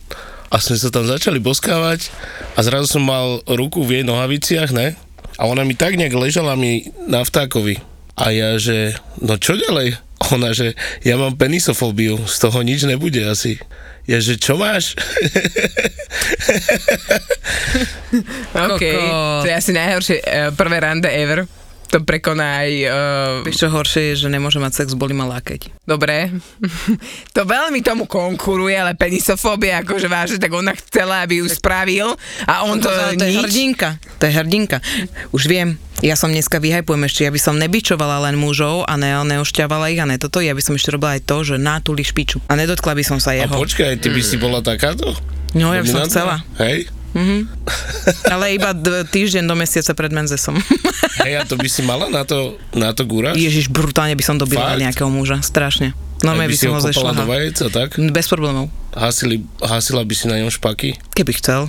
A 0.54 0.62
sme 0.62 0.78
sa 0.78 0.86
tam 0.94 1.02
začali 1.02 1.42
boskávať 1.42 2.14
a 2.54 2.62
zrazu 2.62 2.86
som 2.86 3.02
mal 3.02 3.42
ruku 3.42 3.82
v 3.82 3.98
jej 3.98 4.04
nohaviciach, 4.06 4.70
ne. 4.70 4.94
A 5.34 5.50
ona 5.50 5.66
mi 5.66 5.74
tak 5.74 5.98
nejak 5.98 6.14
ležala 6.14 6.54
mi 6.54 6.94
na 7.10 7.26
vtákovi. 7.26 7.82
A 8.14 8.30
ja, 8.30 8.54
že 8.54 8.94
no 9.18 9.34
čo 9.34 9.58
ďalej? 9.58 9.98
Ona, 10.30 10.54
že 10.54 10.78
ja 11.02 11.18
mám 11.18 11.34
penisofóbiu, 11.34 12.22
z 12.30 12.36
toho 12.38 12.62
nič 12.62 12.86
nebude 12.86 13.18
asi. 13.26 13.58
Ja, 14.06 14.22
že 14.22 14.38
čo 14.38 14.54
máš? 14.54 14.94
OK. 18.54 18.84
To 19.42 19.48
je 19.50 19.58
asi 19.58 19.72
najhoršie 19.74 20.16
uh, 20.22 20.54
prvé 20.54 20.76
rande 20.78 21.10
ever. 21.10 21.50
To 21.94 22.02
prekoná 22.02 22.66
aj... 22.66 22.72
Uh, 22.90 23.46
Vieš 23.46 23.62
čo 23.62 23.68
horšie 23.70 24.02
je, 24.10 24.26
že 24.26 24.28
nemôže 24.28 24.58
mať 24.58 24.82
sex, 24.82 24.98
boli 24.98 25.14
ma 25.14 25.30
lákeť. 25.30 25.70
dobre. 25.86 26.34
to 27.36 27.46
veľmi 27.46 27.86
tomu 27.86 28.10
konkuruje, 28.10 28.74
ale 28.74 28.98
penisofóbia, 28.98 29.86
akože 29.86 30.10
vážne, 30.10 30.42
tak 30.42 30.50
ona 30.50 30.74
chcela, 30.74 31.22
aby 31.22 31.38
ju 31.38 31.46
spravil 31.46 32.18
a 32.50 32.66
on 32.66 32.82
to, 32.82 32.90
Ale 32.90 33.14
to 33.14 33.22
je 33.22 33.38
hrdinka. 33.38 34.02
To 34.18 34.26
je 34.26 34.32
hrdinka. 34.34 34.82
Už 35.30 35.46
viem, 35.46 35.78
ja 36.02 36.18
som 36.18 36.34
dneska 36.34 36.58
vyhajpujem 36.58 37.06
ešte, 37.06 37.20
ja 37.22 37.30
by 37.30 37.38
som 37.38 37.54
nebičovala 37.62 38.26
len 38.26 38.34
mužov 38.34 38.82
a 38.90 38.98
ne, 38.98 39.14
neošťavala 39.14 39.94
ich 39.94 40.02
a 40.02 40.06
ne 40.10 40.18
toto, 40.18 40.42
ja 40.42 40.50
by 40.50 40.62
som 40.66 40.74
ešte 40.74 40.90
robila 40.90 41.14
aj 41.14 41.22
to, 41.30 41.46
že 41.46 41.62
nátuli 41.62 42.02
špiču. 42.02 42.42
A 42.50 42.58
nedotkla 42.58 42.98
by 42.98 43.04
som 43.06 43.22
sa 43.22 43.38
A 43.38 43.46
jeho. 43.46 43.54
počkaj, 43.54 44.02
ty 44.02 44.10
by 44.10 44.18
si 44.18 44.34
bola 44.34 44.58
takáto? 44.58 45.14
No, 45.54 45.70
ja 45.70 45.86
by 45.86 45.88
som 45.94 46.02
chcela. 46.10 46.42
Hej? 46.58 46.90
Ale 48.26 48.52
iba 48.52 48.70
d- 48.70 49.06
týždeň 49.06 49.44
do 49.44 49.54
mesiaca 49.54 49.94
pred 49.94 50.10
menzesom. 50.10 50.58
Hej, 51.24 51.32
a 51.36 51.42
to 51.42 51.54
by 51.54 51.66
si 51.66 51.80
mala 51.80 52.10
na 52.10 52.22
to, 52.22 52.58
na 52.72 52.90
to 52.90 53.06
gúraš? 53.06 53.38
Ježiš, 53.38 53.70
brutálne 53.70 54.12
by 54.12 54.24
som 54.24 54.36
dobila 54.36 54.74
Fakt? 54.74 54.82
nejakého 54.82 55.08
muža. 55.08 55.38
Strašne. 55.40 55.94
Normálne 56.20 56.50
by 56.50 56.54
by 56.54 56.58
si 56.58 56.66
ho 56.66 56.74
kopala 56.74 56.82
do 56.82 56.90
zešla. 56.90 57.24
vajec 57.26 57.56
a 57.56 57.68
tak? 57.70 57.88
Bez 58.10 58.26
problémov. 58.26 58.66
Hasili, 58.90 59.36
hasila 59.58 60.02
by 60.02 60.14
si 60.14 60.24
na 60.26 60.40
ňom 60.40 60.50
špaky? 60.50 60.96
Keby 61.12 61.32
chcel. 61.36 61.68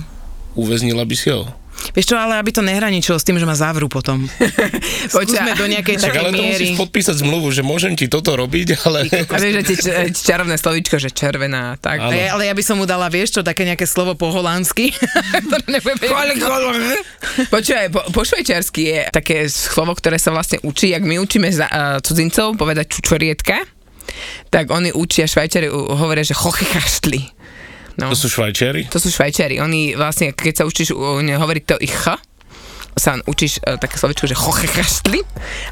Uväznila 0.54 1.04
by 1.04 1.14
si 1.14 1.28
ho? 1.28 1.44
Vieš 1.92 2.12
čo, 2.12 2.16
ale 2.16 2.40
aby 2.40 2.50
to 2.52 2.64
nehraničilo 2.64 3.16
s 3.16 3.24
tým, 3.24 3.36
že 3.36 3.46
ma 3.48 3.56
zavrú 3.56 3.86
potom. 3.88 4.24
Skúsme 5.12 5.52
do 5.56 5.66
nejakej 5.68 5.96
takej 6.00 6.20
ale 6.20 6.30
to 6.32 6.42
miery. 6.42 6.52
musíš 6.52 6.70
podpísať 6.76 7.16
zmluvu, 7.24 7.48
že 7.52 7.62
môžem 7.64 7.92
ti 7.96 8.08
toto 8.08 8.36
robiť, 8.36 8.68
ale... 8.88 9.08
A 9.08 9.36
vieš, 9.40 9.52
že 9.52 9.62
tie 9.62 9.76
č- 10.12 10.24
čarovné 10.24 10.56
slovíčko, 10.56 10.96
že 10.96 11.12
červená, 11.12 11.76
tak. 11.80 12.00
Ale, 12.00 12.28
ale 12.32 12.42
ja 12.48 12.54
by 12.56 12.62
som 12.64 12.80
mu 12.80 12.84
dala, 12.88 13.08
vieš 13.12 13.38
čo, 13.38 13.40
také 13.44 13.64
nejaké 13.68 13.84
slovo 13.84 14.16
po 14.16 14.32
holandsky, 14.32 14.92
Počúvaj, 17.52 17.86
po, 17.92 18.00
po 18.12 18.22
švajčiarsky 18.24 18.82
je 18.88 19.00
také 19.12 19.36
slovo, 19.48 19.92
ktoré 19.96 20.16
sa 20.16 20.32
vlastne 20.32 20.60
učí, 20.64 20.92
ak 20.96 21.04
my 21.04 21.20
učíme 21.20 21.48
za, 21.52 21.68
uh, 21.68 21.98
cudzincov 22.00 22.56
povedať 22.56 22.88
čučorietka, 22.92 23.56
tak 24.48 24.72
oni 24.72 24.94
učia 24.94 25.28
švajčiari, 25.28 25.68
uh, 25.68 25.96
hovoria, 25.96 26.24
že 26.24 26.36
chochechaštli. 26.36 27.35
No. 27.96 28.12
To 28.12 28.16
sú 28.16 28.28
švajčiari? 28.28 28.92
To 28.92 29.00
sú 29.00 29.08
švajčiari. 29.08 29.56
Oni 29.60 29.96
vlastne, 29.96 30.36
keď 30.36 30.62
sa 30.62 30.64
učíš 30.68 30.92
hovoriť 30.92 31.64
to 31.64 31.76
ich 31.80 31.96
ch, 31.96 32.12
sa 32.96 33.20
učíš 33.28 33.60
uh, 33.60 33.76
také 33.76 34.00
slovičko, 34.00 34.24
že 34.24 34.32
chochechaštli. 34.32 35.20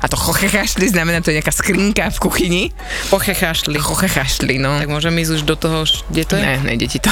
A 0.00 0.08
to 0.12 0.16
chochechaštli 0.16 0.92
znamená, 0.92 1.24
to 1.24 1.32
je 1.32 1.40
nejaká 1.40 1.56
skrinka 1.56 2.12
v 2.12 2.18
kuchyni. 2.20 2.62
Pochechaštli. 3.08 3.80
Chochechaštli, 3.80 4.60
no. 4.60 4.76
Tak 4.76 4.92
môžem 4.92 5.16
ísť 5.16 5.40
už 5.40 5.42
do 5.48 5.56
toho, 5.56 5.88
kde 6.12 6.24
to 6.28 6.37
je? 6.37 6.44
Ne, 6.44 6.60
nejde 6.60 6.84
ti 6.84 7.00
to. 7.00 7.08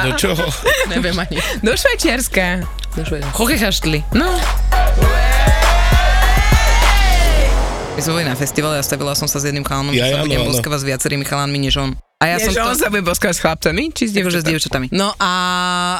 Do 0.00 0.16
čoho? 0.16 0.48
Neviem 0.92 1.16
ani. 1.20 1.36
Do 1.60 1.76
Švajčiarska. 1.76 2.64
Chochechaštli. 3.36 4.16
No. 4.16 4.32
My 7.92 8.00
sme 8.00 8.12
boli 8.16 8.24
na 8.24 8.32
festivale 8.32 8.80
a 8.80 8.82
stavila 8.84 9.12
som 9.12 9.28
sa 9.28 9.36
s 9.36 9.44
jedným 9.44 9.68
chalanom, 9.68 9.92
Ja, 9.92 10.08
že 10.08 10.16
sa 10.16 10.24
áno, 10.24 10.32
budem 10.32 10.48
boskavať 10.48 10.78
s 10.80 10.86
viacerými 10.88 11.24
chalanmi 11.28 11.60
než 11.60 11.76
on. 11.76 11.92
A 12.22 12.26
ja 12.28 12.30
Ja 12.32 12.38
som 12.40 12.52
že 12.52 12.58
to... 12.58 12.68
on 12.68 12.76
sa 12.76 12.86
bude 12.86 13.02
boskať 13.02 13.32
s 13.32 13.40
chlapcami? 13.40 13.90
Či 13.90 14.02
s 14.04 14.12
Akože 14.14 14.38
s 14.38 14.46
dievčatami? 14.46 14.86
dievčatami. 14.86 14.86
No 14.94 15.10
a 15.16 15.30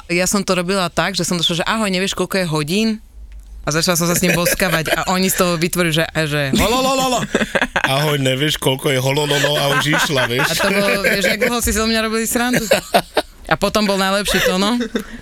ja 0.07 0.25
som 0.25 0.41
to 0.41 0.55
robila 0.55 0.87
tak, 0.87 1.13
že 1.13 1.23
som 1.23 1.35
došla, 1.35 1.55
že 1.57 1.67
ahoj, 1.67 1.89
nevieš, 1.89 2.15
koľko 2.15 2.39
je 2.39 2.47
hodín? 2.47 2.89
A 3.63 3.71
začala 3.71 3.95
som 3.95 4.07
sa 4.07 4.15
s 4.15 4.23
ním 4.23 4.35
boskavať 4.35 4.91
a 4.91 5.07
oni 5.09 5.27
z 5.27 5.37
toho 5.37 5.55
vytvorili, 5.55 5.95
že, 5.95 6.03
že 6.25 6.51
hololololo. 6.53 7.23
Ahoj, 7.85 8.19
nevieš, 8.19 8.59
koľko 8.59 8.91
je 8.91 8.99
holololo 8.99 9.55
a 9.55 9.71
už 9.73 9.87
išla, 9.93 10.27
vieš? 10.27 10.47
A 10.49 10.55
to 10.57 10.69
bolo, 10.69 10.99
vieš, 11.05 11.25
jak 11.29 11.41
dlho 11.41 11.59
si 11.59 11.71
so 11.71 11.85
mňa 11.85 12.01
robili 12.03 12.25
srandu. 12.25 12.67
A 13.45 13.55
potom 13.55 13.85
bol 13.85 13.95
najlepší 13.95 14.43
to, 14.43 14.57
no. 14.57 14.79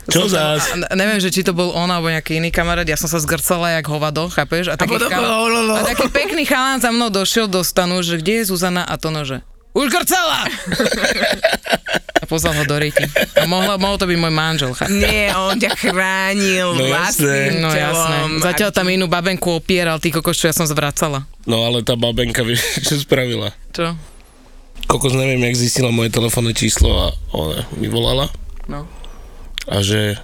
Čo 0.07 0.25
Som 0.25 0.29
zás? 0.31 0.73
a 0.73 0.95
neviem, 0.95 1.19
že 1.19 1.29
či 1.29 1.43
to 1.43 1.51
bol 1.51 1.75
on 1.75 1.85
alebo 1.87 2.07
nejaký 2.07 2.37
iný 2.37 2.49
kamarát, 2.49 2.87
ja 2.87 2.95
som 2.95 3.07
sa 3.07 3.19
zgrcala 3.19 3.75
jak 3.75 3.85
hovado, 3.85 4.29
chápeš? 4.29 4.69
A, 4.69 4.77
taký, 4.77 4.95
potom 4.95 5.11
chala- 5.11 5.77
a 5.77 5.85
taký 5.85 6.07
pekný 6.09 6.45
chalán 6.45 6.79
za 6.79 6.89
mnou 6.89 7.09
došiel 7.09 7.45
do 7.45 7.61
stanu, 7.61 8.01
že 8.01 8.17
kde 8.17 8.41
je 8.41 8.45
Zuzana 8.47 8.83
a 8.83 8.95
to 8.95 9.11
nože. 9.11 9.45
Už 9.71 9.87
grcala! 9.87 10.51
a 12.21 12.25
poslal 12.29 12.53
ho 12.59 12.65
do 12.69 12.77
ryti. 12.77 13.07
A 13.39 13.49
mohlo, 13.49 13.81
mohol 13.81 13.97
to 13.97 14.05
byť 14.05 14.19
môj 14.19 14.35
manžel? 14.35 14.71
Nie, 14.93 15.33
on 15.33 15.57
ťa 15.57 15.73
chránil 15.73 16.77
No 16.77 16.85
jasné. 16.85 17.57
No 17.57 17.73
jasné. 17.73 18.17
Zatiaľ 18.45 18.71
tam 18.77 18.87
inú 18.93 19.09
babenku 19.09 19.57
opieral, 19.57 19.97
ty 20.03 20.13
kokos, 20.13 20.37
čo 20.37 20.53
ja 20.53 20.55
som 20.55 20.69
zvracala. 20.69 21.25
No 21.49 21.65
ale 21.65 21.81
tá 21.81 21.97
babenka, 21.97 22.45
vieš, 22.45 22.61
čo 22.87 23.01
spravila? 23.01 23.57
Čo? 23.73 23.97
Kokos 24.91 25.15
neviem, 25.15 25.41
jak 25.49 25.57
zistila 25.57 25.95
moje 25.95 26.11
telefónne 26.13 26.53
číslo 26.53 26.91
a 26.91 27.07
ona 27.31 27.65
mi 27.79 27.87
volala. 27.87 28.29
No. 28.67 28.85
A 29.71 29.81
že 29.81 30.19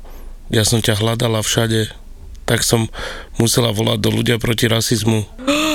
ja 0.51 0.67
som 0.67 0.83
ťa 0.83 0.99
hľadala 0.99 1.41
všade, 1.41 1.91
tak 2.47 2.63
som 2.63 2.87
musela 3.37 3.75
volať 3.75 3.99
do 4.01 4.11
ľudia 4.15 4.39
proti 4.39 4.71
rasizmu. 4.71 5.27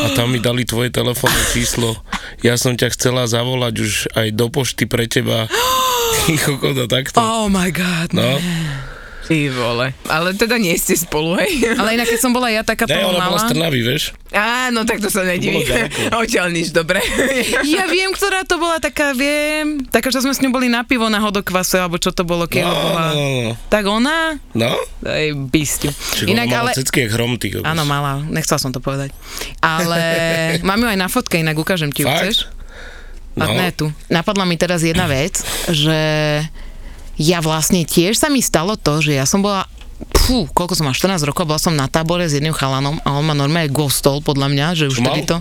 A 0.02 0.18
tam 0.18 0.34
mi 0.34 0.42
dali 0.42 0.66
tvoje 0.66 0.90
telefónne 0.90 1.44
číslo. 1.54 1.94
Ja 2.42 2.58
som 2.58 2.74
ťa 2.74 2.96
chcela 2.98 3.30
zavolať 3.30 3.76
už 3.78 3.92
aj 4.18 4.28
do 4.34 4.50
pošty 4.50 4.90
pre 4.90 5.06
teba. 5.06 5.46
Ty 6.26 6.34
kokos 6.42 6.78
a 6.80 6.88
takto. 6.90 7.20
Oh 7.22 7.46
my 7.52 7.70
god. 7.70 8.16
No, 8.16 8.40
Ty 9.32 9.48
vole. 9.48 9.96
Ale 10.12 10.36
teda 10.36 10.60
nie 10.60 10.76
ste 10.76 10.92
spolu, 10.92 11.40
hej? 11.40 11.64
Ale 11.80 11.96
inak, 11.96 12.12
keď 12.12 12.20
som 12.20 12.36
bola 12.36 12.52
ja 12.52 12.68
takáto 12.68 12.92
ne, 12.92 13.00
ona 13.00 13.32
bola 13.32 13.32
malá... 13.32 13.40
z 13.40 13.56
Trnavy, 13.56 13.80
vieš? 13.80 14.12
Áno, 14.36 14.84
tak 14.84 15.00
to 15.00 15.08
sa 15.08 15.24
nedivím. 15.24 15.64
Bolo 15.64 15.72
ďaleko. 15.72 16.00
Odtiaľ 16.20 16.48
nič, 16.52 16.68
dobre. 16.76 17.00
Ja 17.72 17.88
viem, 17.88 18.12
ktorá 18.12 18.44
to 18.44 18.60
bola 18.60 18.84
taká, 18.84 19.16
viem, 19.16 19.88
taká, 19.88 20.12
čo 20.12 20.20
sme 20.20 20.36
s 20.36 20.44
ňou 20.44 20.52
boli 20.52 20.68
na 20.68 20.84
pivo 20.84 21.08
na 21.08 21.24
hodokvase, 21.24 21.80
alebo 21.80 21.96
čo 21.96 22.12
to 22.12 22.28
bolo, 22.28 22.44
keď 22.44 22.68
No, 22.68 22.76
bola. 22.76 23.04
no, 23.08 23.24
no. 23.48 23.52
Tak 23.72 23.84
ona? 23.88 24.36
No? 24.52 24.76
Aj 25.08 25.26
bistiu. 25.48 25.96
Čiže 25.96 26.28
Inak, 26.28 26.52
mala 26.52 26.60
ale... 26.68 26.76
cecky 26.76 27.08
jak 27.08 27.16
hrom, 27.16 27.40
ty 27.40 27.56
kokos. 27.56 27.64
Áno, 27.64 27.88
mala, 27.88 28.20
nechcela 28.28 28.60
som 28.60 28.76
to 28.76 28.84
povedať. 28.84 29.16
Ale 29.64 29.96
mám 30.68 30.76
ju 30.78 30.88
aj 30.92 31.00
na 31.00 31.08
fotke, 31.08 31.40
inak 31.40 31.56
ukážem 31.56 31.88
ti 31.88 32.04
ju, 32.04 32.12
Fakt? 32.12 32.20
chceš? 32.20 32.52
No. 33.32 33.48
A 33.48 33.56
ne 33.56 33.72
tu. 33.72 33.88
Napadla 34.12 34.44
mi 34.44 34.60
teraz 34.60 34.84
jedna 34.84 35.08
vec, 35.08 35.40
že 35.72 35.96
ja 37.22 37.38
vlastne 37.40 37.86
tiež 37.86 38.18
sa 38.18 38.34
mi 38.34 38.42
stalo 38.42 38.74
to, 38.74 38.98
že 39.06 39.14
ja 39.14 39.30
som 39.30 39.46
bola 39.46 39.70
Fú, 40.22 40.50
koľko 40.50 40.74
som 40.74 40.90
mal, 40.90 40.98
14 40.98 41.30
rokov, 41.30 41.46
bola 41.46 41.62
som 41.62 41.78
na 41.78 41.86
tábore 41.86 42.26
s 42.26 42.34
jedným 42.34 42.58
chalanom 42.58 42.98
a 43.06 43.14
on 43.14 43.22
ma 43.22 43.38
normálne 43.38 43.70
ghostol, 43.70 44.22
podľa 44.26 44.50
mňa, 44.50 44.68
že 44.74 44.90
už 44.90 44.98
tedy 44.98 45.30
to... 45.30 45.38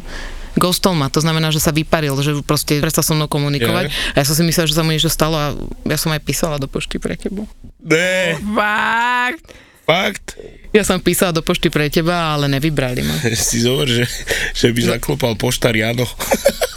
Ghostol 0.59 0.99
ma, 0.99 1.07
to 1.07 1.23
znamená, 1.23 1.55
že 1.55 1.63
sa 1.63 1.71
vyparil, 1.71 2.13
že 2.21 2.35
proste 2.43 2.83
prestal 2.83 3.07
so 3.07 3.15
mnou 3.15 3.31
komunikovať. 3.31 3.87
Je. 3.87 3.95
A 4.13 4.17
ja 4.19 4.25
som 4.27 4.35
si 4.35 4.43
myslela, 4.43 4.67
že 4.67 4.75
sa 4.75 4.83
mu 4.83 4.91
niečo 4.91 5.07
stalo 5.07 5.39
a 5.39 5.55
ja 5.87 5.95
som 5.95 6.11
aj 6.11 6.21
písala 6.27 6.59
do 6.59 6.67
pošty 6.67 6.99
pre 6.99 7.15
teba. 7.15 7.47
Ne, 7.81 8.35
Fakt. 8.51 9.47
fakt. 9.87 10.27
Ja 10.75 10.83
som 10.83 10.99
písala 10.99 11.31
do 11.31 11.47
pošty 11.47 11.71
pre 11.71 11.87
teba, 11.87 12.35
ale 12.35 12.51
nevybrali 12.51 13.01
ma. 13.07 13.15
Si 13.39 13.63
zober, 13.63 13.87
že, 13.87 14.05
že 14.53 14.75
by 14.75 14.99
zaklopal 14.99 15.39
poštár 15.39 15.79
Jano. 15.79 16.05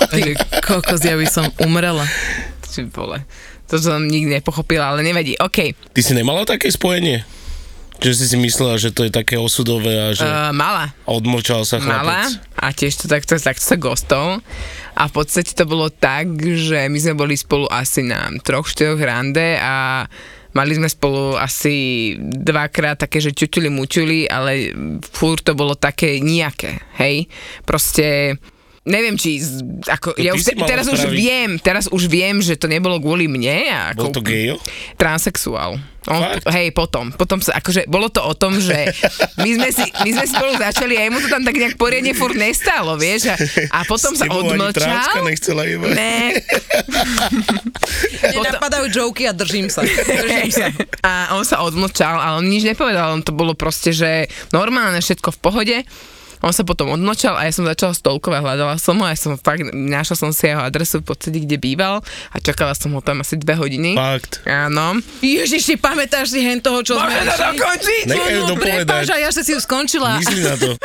Kokos, 0.70 1.02
ja 1.02 1.18
by 1.18 1.26
som 1.26 1.50
umrela. 1.58 2.06
Ty 2.70 2.86
vole. 2.94 3.26
To 3.65 3.76
som 3.78 4.04
nikdy 4.04 4.38
nepochopila, 4.38 4.89
ale 4.89 5.02
nevadí. 5.02 5.34
OK. 5.38 5.73
Ty 5.91 6.02
si 6.02 6.13
nemala 6.13 6.43
také 6.43 6.67
spojenie? 6.67 7.23
Že 7.97 8.12
si 8.13 8.26
si 8.28 8.38
myslela, 8.38 8.76
že 8.76 8.91
to 8.91 9.08
je 9.08 9.12
také 9.12 9.39
osudové 9.39 9.95
a 9.95 10.12
že 10.12 10.26
Uh, 10.26 10.52
mala. 10.52 10.91
odmlčal 11.06 11.63
sa 11.63 11.80
Mala 11.80 12.28
chlapec. 12.28 12.36
a 12.54 12.65
tiež 12.69 12.93
to 12.97 13.06
takto, 13.08 13.34
takto 13.34 13.63
sa 13.63 13.78
gostol. 13.78 14.43
A 14.93 15.08
v 15.08 15.13
podstate 15.13 15.52
to 15.52 15.63
bolo 15.63 15.88
tak, 15.88 16.28
že 16.38 16.86
my 16.86 16.99
sme 16.99 17.15
boli 17.15 17.34
spolu 17.34 17.63
asi 17.65 18.04
na 18.04 18.28
troch, 18.43 18.67
štyroch 18.67 18.99
rande 18.99 19.56
a 19.56 20.04
mali 20.52 20.76
sme 20.76 20.86
spolu 20.86 21.34
asi 21.34 21.73
dvakrát 22.19 22.99
také, 22.99 23.17
že 23.17 23.32
čučuli, 23.32 23.71
mučuli, 23.71 24.28
ale 24.28 24.76
furt 25.08 25.41
to 25.41 25.56
bolo 25.56 25.73
také 25.73 26.19
nejaké, 26.19 26.84
hej. 26.99 27.26
Proste 27.63 28.36
neviem, 28.84 29.15
či 29.15 29.39
ako, 29.88 30.15
To 30.15 30.19
ja 30.19 30.36
už, 30.36 30.43
teraz 30.67 30.88
už 30.91 31.08
viem, 31.08 31.56
teraz 31.60 31.86
už 31.88 32.12
viem, 32.12 32.43
že 32.43 32.60
to 32.60 32.67
nebolo 32.67 33.00
kvôli 33.00 33.32
mne. 33.32 33.63
A 33.72 33.82
Bol 33.96 34.12
ako, 34.12 34.19
to 34.19 34.22
gejo? 34.24 34.56
Transexuál. 35.00 35.80
On, 36.04 36.19
Fakt? 36.19 36.52
hej, 36.52 36.76
potom. 36.76 37.15
Potom 37.15 37.39
sa, 37.39 37.56
akože, 37.63 37.88
bolo 37.88 38.12
to 38.12 38.19
o 38.19 38.36
tom, 38.36 38.60
že 38.60 38.91
my 39.39 39.50
sme, 39.56 39.69
si, 39.72 39.88
my 40.04 40.10
sme 40.12 40.26
spolu 40.28 40.52
začali 40.60 41.00
a 41.00 41.08
jemu 41.08 41.24
to 41.24 41.32
tam 41.32 41.48
tak 41.48 41.56
nejak 41.56 41.80
poriadne 41.80 42.12
furt 42.12 42.36
nestálo, 42.36 43.00
vieš, 43.00 43.32
a, 43.32 43.39
a 43.72 43.88
potom 43.88 44.12
S 44.12 44.19
sa 44.19 44.28
odmlčal. 44.28 45.24
nechcela 45.24 45.63
iba. 45.63 45.88
Ne. 45.96 46.43
Mne 48.36 48.52
napadajú 48.52 48.91
joky 48.91 49.32
a 49.32 49.34
držím 49.34 49.72
sa. 49.72 49.88
Držím 49.88 50.52
sa. 50.52 50.67
A 51.08 51.12
on 51.39 51.48
sa 51.48 51.63
odmlčal, 51.63 52.19
ale 52.19 52.43
on 52.43 52.52
nič 52.52 52.67
nepovedal, 52.67 53.15
on 53.15 53.24
to 53.24 53.32
bolo 53.32 53.56
proste, 53.56 53.96
že 53.96 54.28
normálne, 54.52 55.00
všetko 55.00 55.32
v 55.32 55.39
pohode. 55.39 55.78
On 56.43 56.51
sa 56.51 56.67
potom 56.67 56.91
odmlčal 56.91 57.39
a 57.39 57.47
ja 57.47 57.56
som 57.56 57.63
začala 57.63 57.95
stolkovať, 57.95 58.43
hľadala 58.43 58.75
som 58.75 58.99
ho 58.99 59.08
a 59.08 59.15
ja 59.15 59.17
som 59.17 59.39
fakt, 59.39 59.63
našla 59.71 60.15
som 60.19 60.29
si 60.36 60.51
jeho 60.51 60.60
adresu 60.60 60.99
v 60.99 61.08
podstate, 61.08 61.39
kde 61.39 61.56
býval 61.56 62.03
a 62.03 62.36
čakala 62.43 62.75
som 62.75 62.91
ho 62.91 62.99
tam 62.99 63.23
asi 63.23 63.39
dve 63.39 63.56
hodiny. 63.56 63.95
Fakt. 63.95 64.43
Áno. 64.43 64.99
Ježiš, 65.23 65.63
si 65.63 65.75
pamätáš 65.79 66.36
si 66.36 66.43
hen 66.43 66.60
toho, 66.60 66.84
čo 66.84 66.99
Môžeme 66.99 67.23
sme 67.23 67.32
to 67.32 67.47
dokončiť? 67.56 68.03
No, 68.43 68.53
prepáč, 68.60 69.08
a 69.15 69.17
ja 69.23 69.32
že 69.32 69.47
si 69.47 69.56
ju 69.56 69.60
skončila. 69.63 70.19
Myslí 70.19 70.43
na 70.43 70.56
to. 70.60 70.75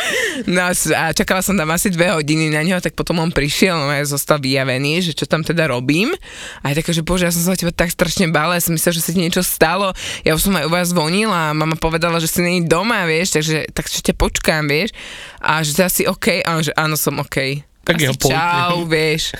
No 0.46 0.70
a 0.70 1.10
čakala 1.10 1.42
som 1.42 1.58
tam 1.58 1.66
asi 1.74 1.90
dve 1.90 2.14
hodiny 2.14 2.54
na 2.54 2.62
neho, 2.62 2.78
tak 2.78 2.94
potom 2.94 3.18
on 3.18 3.34
prišiel, 3.34 3.74
no 3.74 3.90
a 3.90 3.98
ja 3.98 4.06
zostal 4.06 4.38
vyjavený, 4.38 5.02
že 5.02 5.12
čo 5.12 5.26
tam 5.26 5.42
teda 5.42 5.66
robím. 5.66 6.14
A 6.62 6.70
je 6.70 6.78
také, 6.78 6.94
že 6.94 7.02
bože, 7.02 7.26
ja 7.26 7.34
som 7.34 7.42
sa 7.42 7.52
o 7.52 7.58
teba 7.58 7.74
tak 7.74 7.90
strašne 7.90 8.30
bála, 8.30 8.54
ja 8.54 8.62
som 8.62 8.78
myslela, 8.78 8.94
že 8.94 9.02
sa 9.02 9.10
ti 9.10 9.18
niečo 9.18 9.42
stalo. 9.42 9.90
Ja 10.22 10.38
už 10.38 10.46
som 10.46 10.54
aj 10.54 10.64
u 10.64 10.70
vás 10.70 10.94
zvonila 10.94 11.50
a 11.50 11.56
mama 11.56 11.74
povedala, 11.74 12.22
že 12.22 12.30
si 12.30 12.38
není 12.38 12.70
doma, 12.70 13.02
vieš, 13.10 13.34
takže 13.34 13.66
tak 13.74 13.90
ešte 13.90 14.14
počkám, 14.14 14.70
vieš. 14.70 14.94
A 15.42 15.47
že 15.64 15.72
to 15.72 15.82
asi 15.88 16.02
OK, 16.04 16.44
a 16.44 16.60
on, 16.60 16.62
že 16.62 16.76
áno, 16.76 16.94
som 17.00 17.16
OK. 17.16 17.64
Tak 17.88 17.96
asi 17.96 18.20
čau, 18.20 18.84
vieš. 18.84 19.32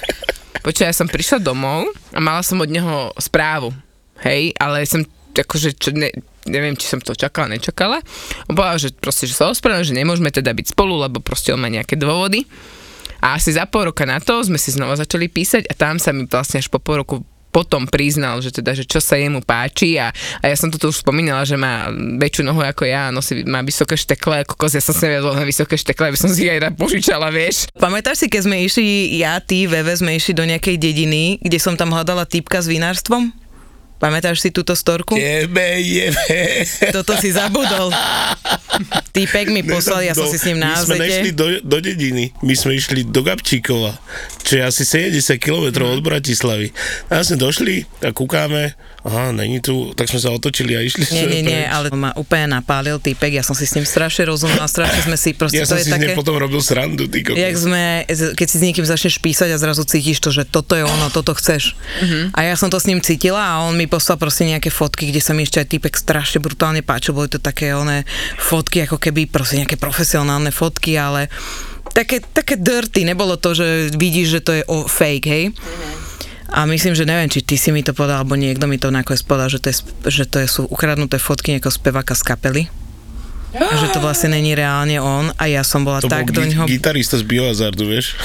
Počkaj, 0.65 0.89
ja 0.89 0.95
som 0.97 1.05
prišla 1.05 1.45
domov 1.45 1.93
a 2.17 2.19
mala 2.19 2.41
som 2.41 2.57
od 2.59 2.71
neho 2.73 3.13
správu, 3.21 3.71
hej, 4.25 4.57
ale 4.57 4.89
som 4.89 5.05
akože, 5.37 5.77
čo, 5.79 5.95
ne, 5.95 6.11
neviem, 6.49 6.75
či 6.75 6.91
som 6.91 6.99
to 6.99 7.15
čakala, 7.15 7.53
nečakala. 7.55 8.03
On 8.51 8.57
povedal, 8.57 8.81
že 8.81 8.89
proste, 8.97 9.29
že 9.29 9.37
sa 9.37 9.53
ospravedlňujem, 9.53 9.95
že 9.95 9.99
nemôžeme 10.01 10.31
teda 10.35 10.51
byť 10.51 10.75
spolu, 10.75 10.99
lebo 10.99 11.23
proste 11.23 11.55
on 11.55 11.63
má 11.63 11.71
nejaké 11.71 11.95
dôvody. 11.95 12.49
A 13.23 13.39
asi 13.39 13.55
za 13.55 13.67
pol 13.67 13.91
roka 13.91 14.07
na 14.07 14.19
to 14.23 14.39
sme 14.43 14.59
si 14.59 14.71
znova 14.71 14.95
začali 14.95 15.27
písať 15.27 15.67
a 15.67 15.75
tam 15.75 15.99
sa 15.99 16.15
mi 16.15 16.27
vlastne 16.27 16.63
až 16.63 16.71
po 16.71 16.79
pol 16.79 17.03
roku 17.03 17.23
potom 17.49 17.89
priznal, 17.89 18.39
že 18.45 18.53
teda, 18.53 18.77
že 18.77 18.85
čo 18.85 19.01
sa 19.01 19.17
jemu 19.17 19.41
páči 19.43 19.97
a, 19.97 20.13
a 20.41 20.45
ja 20.47 20.57
som 20.57 20.69
to 20.69 20.77
tu 20.77 20.93
už 20.93 21.01
spomínala, 21.01 21.43
že 21.49 21.57
má 21.57 21.89
väčšiu 22.21 22.45
nohu 22.45 22.61
ako 22.61 22.85
ja, 22.85 23.09
nosí, 23.09 23.43
má 23.45 23.65
vysoké 23.65 23.97
štekle, 23.97 24.45
ako 24.45 24.55
kos, 24.55 24.77
ja 24.77 24.85
som 24.85 24.93
si 24.93 25.09
na 25.09 25.45
vysoké 25.45 25.75
štekle, 25.75 26.13
aby 26.13 26.19
som 26.19 26.31
si 26.31 26.47
aj 26.49 26.77
požičala, 26.77 27.33
vieš. 27.33 27.69
Pamätáš 27.77 28.25
si, 28.25 28.27
keď 28.29 28.43
sme 28.45 28.57
išli, 28.65 29.19
ja, 29.21 29.41
ty, 29.41 29.65
Veve, 29.65 29.93
sme 29.97 30.17
išli 30.17 30.37
do 30.37 30.45
nejakej 30.45 30.77
dediny, 30.77 31.41
kde 31.41 31.59
som 31.59 31.75
tam 31.75 31.93
hľadala 31.93 32.29
týpka 32.29 32.61
s 32.61 32.69
vinárstvom? 32.69 33.48
Pamätáš 33.99 34.39
si 34.39 34.55
túto 34.55 34.79
storku? 34.79 35.19
Jebe, 35.19 35.83
jebe. 35.83 36.63
Toto 36.95 37.19
si 37.19 37.35
zabudol. 37.35 37.91
Týpek 39.11 39.51
mi 39.51 39.67
poslal, 39.67 40.07
ja 40.07 40.15
som 40.15 40.31
si 40.31 40.39
s 40.39 40.47
ním 40.47 40.63
na 40.63 40.79
My 40.79 40.87
sme 40.87 40.97
nešli 41.03 41.31
do, 41.35 41.59
do 41.67 41.79
dediny, 41.83 42.31
my 42.47 42.55
sme 42.55 42.79
išli 42.79 43.03
do 43.03 43.27
Gabčíkova, 43.27 43.99
čo 44.47 44.53
je 44.59 44.63
asi 44.63 44.87
70 44.87 45.43
km 45.43 45.91
od 45.91 45.99
Bratislavy. 46.07 46.71
A 47.11 47.27
sme 47.27 47.43
došli 47.43 47.91
a 48.07 48.15
kúkáme, 48.15 48.79
aha, 49.09 49.33
není 49.33 49.65
tu, 49.65 49.97
tak 49.97 50.13
sme 50.13 50.21
sa 50.21 50.29
otočili 50.29 50.77
a 50.77 50.85
išli 50.85 51.09
Nie, 51.09 51.25
nie, 51.25 51.41
nie, 51.41 51.65
ale 51.65 51.89
on 51.89 51.97
ma 51.97 52.13
úplne 52.13 52.61
napálil 52.61 53.01
týpek, 53.01 53.41
ja 53.41 53.45
som 53.45 53.57
si 53.57 53.65
s 53.65 53.73
ním 53.73 53.89
strašne 53.89 54.29
rozumela, 54.29 54.69
strašne 54.69 55.09
sme 55.09 55.17
si 55.17 55.33
proste, 55.33 55.59
Ja 55.59 55.65
to 55.65 55.75
som 55.75 55.81
je 55.81 55.89
si 55.89 55.93
také... 55.93 56.13
potom 56.13 56.37
robil 56.37 56.61
srandu, 56.61 57.09
ty 57.09 57.25
kokos. 57.25 57.41
Jak 57.41 57.57
sme, 57.57 58.05
keď 58.09 58.47
si 58.47 58.57
s 58.61 58.63
niekým 58.63 58.85
začneš 58.85 59.17
písať 59.19 59.49
a 59.49 59.57
zrazu 59.57 59.89
cítiš 59.89 60.21
to, 60.21 60.29
že 60.29 60.45
toto 60.45 60.77
je 60.77 60.85
ono, 60.85 61.09
toto 61.09 61.33
chceš. 61.33 61.73
A 62.37 62.45
ja 62.45 62.55
som 62.55 62.69
to 62.69 62.77
s 62.77 62.85
ním 62.85 63.01
cítila 63.01 63.41
a 63.41 63.65
on 63.65 63.75
mi 63.75 63.89
poslal 63.89 64.21
proste 64.21 64.45
nejaké 64.45 64.69
fotky, 64.69 65.09
kde 65.09 65.25
sa 65.25 65.33
mi 65.33 65.49
ešte 65.49 65.65
aj 65.65 65.69
týpek 65.73 65.95
strašne 65.97 66.45
brutálne 66.45 66.85
páčil. 66.85 67.17
Boli 67.17 67.33
to 67.33 67.41
také 67.41 67.73
oné 67.73 68.05
fotky, 68.37 68.85
ako 68.85 69.01
keby 69.01 69.25
proste 69.25 69.57
nejaké 69.65 69.81
profesionálne 69.81 70.53
fotky, 70.53 71.01
ale 71.01 71.33
také, 71.97 72.21
také 72.21 72.61
dirty, 72.61 73.09
nebolo 73.09 73.41
to, 73.41 73.57
že 73.57 73.97
vidíš, 73.97 74.27
že 74.39 74.41
to 74.45 74.53
je 74.53 74.63
o 74.69 74.85
fake, 74.85 75.27
hej? 75.27 75.45
A 76.49 76.65
myslím, 76.65 76.97
že 76.97 77.05
neviem, 77.05 77.29
či 77.29 77.45
ty 77.45 77.61
si 77.61 77.69
mi 77.69 77.85
to 77.85 77.93
povedal, 77.93 78.25
alebo 78.25 78.33
niekto 78.33 78.65
mi 78.65 78.81
to 78.81 78.89
nakoniec 78.89 79.21
povedal, 79.21 79.53
že 79.53 79.61
to, 79.61 79.69
je, 79.69 79.77
že 80.09 80.25
to 80.25 80.41
sú 80.49 80.65
ukradnuté 80.65 81.21
fotky 81.21 81.53
nejakého 81.53 81.73
speváka 81.73 82.17
z 82.17 82.25
kapely. 82.25 82.63
A 83.61 83.75
že 83.75 83.91
to 83.91 83.99
vlastne 83.99 84.31
není 84.31 84.53
reálne 84.53 84.97
on 84.97 85.31
a 85.33 85.45
ja 85.45 85.61
som 85.61 85.83
bola 85.83 85.99
To 85.99 86.07
tak 86.07 86.27
bol 86.27 86.35
do 86.35 86.43
gi- 86.43 86.51
ňoho 86.53 86.65
gitarista 86.65 87.15
z 87.15 87.25
Biohazardu, 87.25 87.85
vieš? 87.85 88.15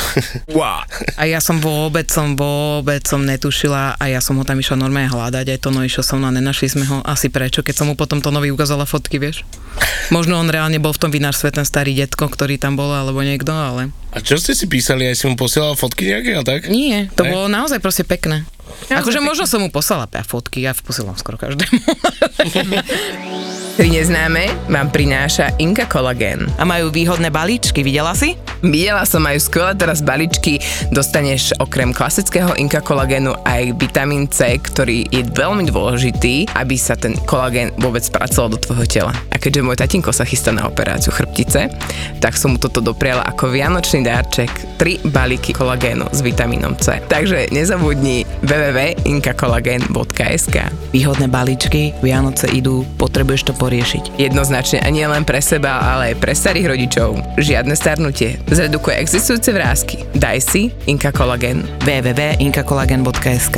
Wow. 0.50 0.86
a 1.15 1.24
ja 1.24 1.39
som 1.39 1.58
vôbec 1.58 2.06
som 2.08 2.34
vôbec 2.34 3.02
som 3.02 3.19
netušila 3.19 3.96
a 3.96 4.04
ja 4.06 4.19
som 4.19 4.36
ho 4.36 4.43
tam 4.43 4.56
išla 4.56 4.78
normálne 4.78 5.08
hľadať, 5.08 5.46
aj 5.48 5.60
to 5.60 5.69
no 5.69 5.82
išiel 5.82 6.02
som, 6.02 6.17
no 6.17 6.28
a 6.28 6.32
nenašli 6.32 6.67
sme 6.67 6.86
ho 6.86 7.02
asi 7.02 7.28
prečo, 7.28 7.60
keď 7.60 7.76
som 7.76 7.88
mu 7.88 7.96
potom 7.96 8.17
to 8.17 8.30
nový 8.30 8.50
ukázala 8.50 8.84
fotky, 8.84 9.17
vieš. 9.17 9.41
Možno 10.10 10.36
on 10.36 10.48
reálne 10.48 10.78
bol 10.78 10.91
v 10.91 11.00
tom 11.00 11.10
vinárstve 11.10 11.50
ten 11.50 11.63
starý 11.63 11.96
detko, 11.96 12.26
ktorý 12.26 12.56
tam 12.56 12.76
bol, 12.76 12.88
alebo 12.88 13.17
niekto, 13.19 13.50
ale 13.50 13.89
A 14.10 14.19
čo 14.19 14.36
ste 14.36 14.54
si 14.54 14.65
písali? 14.65 15.04
Aj 15.04 15.15
si 15.15 15.26
mu 15.26 15.34
posielal 15.34 15.74
fotky 15.74 16.06
nejaké 16.08 16.32
a 16.34 16.43
tak? 16.43 16.67
nie, 16.67 17.10
to 17.12 17.24
Ne? 17.24 17.32
bolo 17.32 17.48
naozaj 17.48 17.80
proste 17.80 18.04
pekné. 18.04 18.46
Akože 18.91 19.19
možno 19.23 19.45
som 19.49 19.63
mu 19.63 19.69
poslala 19.73 20.05
fotky, 20.09 20.63
ja 20.63 20.75
posielam 20.75 21.17
skoro 21.17 21.38
každému. 21.39 21.73
Tri 23.73 23.89
neznáme 23.89 24.69
vám 24.69 24.93
prináša 24.93 25.49
Inka 25.57 25.89
Collagen. 25.89 26.45
A 26.62 26.63
majú 26.63 26.93
výhodné 26.93 27.33
balíčky, 27.33 27.81
videla 27.81 28.13
si? 28.13 28.38
Videla 28.62 29.01
som 29.01 29.25
aj 29.25 29.49
skvelé 29.49 29.73
teraz 29.73 30.05
balíčky, 30.05 30.62
dostaneš 30.93 31.57
okrem 31.57 31.89
klasického 31.89 32.53
Inka 32.53 32.86
kolagénu 32.86 33.33
aj 33.41 33.73
vitamín 33.81 34.29
C, 34.29 34.62
ktorý 34.62 35.09
je 35.09 35.25
veľmi 35.25 35.65
dôležitý, 35.73 36.53
aby 36.53 36.77
sa 36.77 36.93
ten 36.93 37.17
kolagén 37.25 37.73
vôbec 37.81 38.05
spracoval 38.05 38.53
do 38.53 38.62
tvojho 38.62 38.86
tela. 38.86 39.13
A 39.33 39.41
keďže 39.41 39.65
môj 39.65 39.81
tatinko 39.81 40.13
sa 40.13 40.21
chystá 40.21 40.53
na 40.53 40.69
operáciu 40.69 41.09
chrbtice, 41.09 41.73
tak 42.21 42.38
som 42.38 42.53
mu 42.53 42.62
toto 42.62 42.77
dopriala 42.77 43.25
ako 43.25 43.57
vianočný 43.57 44.05
dárček 44.05 44.53
3 44.77 45.09
balíky 45.09 45.49
kolagénu 45.49 46.13
s 46.13 46.21
vitamínom 46.21 46.77
C. 46.77 47.01
Takže 47.09 47.49
nezabudni 47.49 48.21
www.inkakolagen.sk 48.63 50.56
Výhodné 50.95 51.28
balíčky, 51.28 51.91
Vianoce 51.99 52.47
idú, 52.47 52.88
potrebuješ 52.95 53.52
to 53.52 53.54
poriešiť. 53.60 54.15
Jednoznačne 54.15 54.80
a 54.80 54.88
nie 54.88 55.04
len 55.04 55.28
pre 55.28 55.43
seba, 55.43 55.84
ale 55.84 56.15
aj 56.15 56.23
pre 56.23 56.32
starých 56.32 56.71
rodičov. 56.71 57.19
Žiadne 57.36 57.76
starnutie. 57.76 58.39
Zredukuje 58.47 58.95
existujúce 59.04 59.52
vrázky. 59.52 60.08
Daj 60.15 60.39
si 60.39 60.71
Inka 60.88 61.12
Collagen. 61.12 61.67
www.inkakolagen.sk 61.84 63.58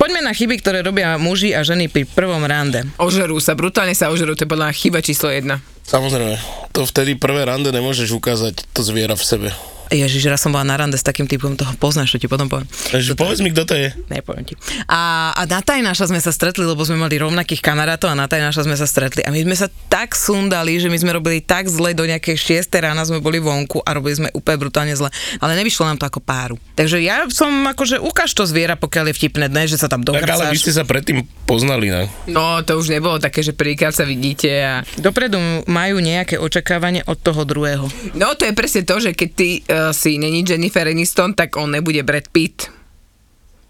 Poďme 0.00 0.20
na 0.22 0.32
chyby, 0.32 0.56
ktoré 0.62 0.80
robia 0.80 1.18
muži 1.20 1.52
a 1.52 1.60
ženy 1.60 1.92
pri 1.92 2.08
prvom 2.08 2.40
rande. 2.48 2.88
Ožerú 2.96 3.36
sa, 3.42 3.52
brutálne 3.52 3.92
sa 3.92 4.08
ožerú, 4.08 4.32
to 4.32 4.48
je 4.48 4.52
podľa 4.54 4.72
chyba 4.72 5.04
číslo 5.04 5.28
jedna. 5.28 5.60
Samozrejme, 5.84 6.38
to 6.72 6.88
vtedy 6.88 7.18
prvé 7.18 7.44
rande 7.44 7.68
nemôžeš 7.74 8.14
ukázať 8.16 8.64
to 8.72 8.80
zviera 8.86 9.18
v 9.18 9.24
sebe. 9.26 9.48
Ježiš, 9.86 10.26
raz 10.26 10.42
som 10.42 10.50
bola 10.50 10.66
na 10.66 10.74
rande 10.74 10.98
s 10.98 11.04
takým 11.06 11.30
typom, 11.30 11.54
toho 11.54 11.70
poznáš, 11.78 12.16
čo 12.16 12.18
ti 12.18 12.26
potom 12.26 12.50
poviem. 12.50 12.66
Takže 12.66 13.14
povedz 13.14 13.38
mi, 13.38 13.54
kto 13.54 13.62
to 13.70 13.74
je. 13.78 13.94
Nepoviem 14.10 14.42
ti. 14.42 14.54
A, 14.90 15.30
a 15.30 15.42
na 15.46 15.62
Tajnáša 15.62 16.10
sme 16.10 16.18
sa 16.18 16.34
stretli, 16.34 16.66
lebo 16.66 16.82
sme 16.82 16.98
mali 16.98 17.14
rovnakých 17.22 17.62
kamarátov 17.62 18.10
a 18.10 18.18
na 18.18 18.26
Tajnáša 18.26 18.66
sme 18.66 18.74
sa 18.74 18.86
stretli. 18.90 19.22
A 19.22 19.30
my 19.30 19.46
sme 19.46 19.54
sa 19.54 19.70
tak 19.86 20.18
sundali, 20.18 20.82
že 20.82 20.90
my 20.90 20.98
sme 20.98 21.14
robili 21.14 21.38
tak 21.38 21.70
zle 21.70 21.94
do 21.94 22.02
nejakej 22.02 22.66
6 22.66 22.74
rána 22.82 23.06
sme 23.06 23.22
boli 23.22 23.38
vonku 23.38 23.78
a 23.86 23.94
robili 23.94 24.18
sme 24.18 24.28
úplne 24.34 24.58
brutálne 24.58 24.94
zle. 24.98 25.08
Ale 25.38 25.54
nevyšlo 25.54 25.86
nám 25.86 26.02
to 26.02 26.10
ako 26.10 26.18
páru. 26.18 26.58
Takže 26.74 26.98
ja 26.98 27.22
som 27.30 27.48
akože 27.70 28.02
ukáž 28.02 28.34
to 28.34 28.42
zviera, 28.42 28.74
pokiaľ 28.74 29.14
je 29.14 29.14
vtipné, 29.14 29.46
ne, 29.46 29.70
že 29.70 29.78
sa 29.78 29.86
tam 29.86 30.02
Tak 30.02 30.26
ale 30.26 30.50
vy 30.50 30.58
ste 30.58 30.74
sa 30.74 30.82
predtým 30.82 31.22
poznali, 31.46 31.94
ne? 31.94 32.10
No, 32.26 32.58
to 32.66 32.74
už 32.74 32.90
nebolo 32.90 33.22
také, 33.22 33.46
že 33.46 33.54
prvýkrát 33.54 33.94
sa 33.94 34.02
vidíte 34.02 34.50
a... 34.60 34.82
Dopredu 34.98 35.38
majú 35.70 36.02
nejaké 36.02 36.42
očakávanie 36.42 37.06
od 37.06 37.18
toho 37.22 37.46
druhého. 37.46 37.86
No, 38.18 38.34
to 38.34 38.44
je 38.48 38.52
presne 38.52 38.82
to, 38.82 38.98
že 38.98 39.14
keď 39.14 39.28
ty 39.36 39.48
uh, 39.62 39.75
si 39.92 40.18
není 40.18 40.44
Jennifer 40.46 40.88
Aniston, 40.88 41.34
tak 41.34 41.56
on 41.56 41.70
nebude 41.70 42.02
Brad 42.02 42.28
Pitt. 42.28 42.70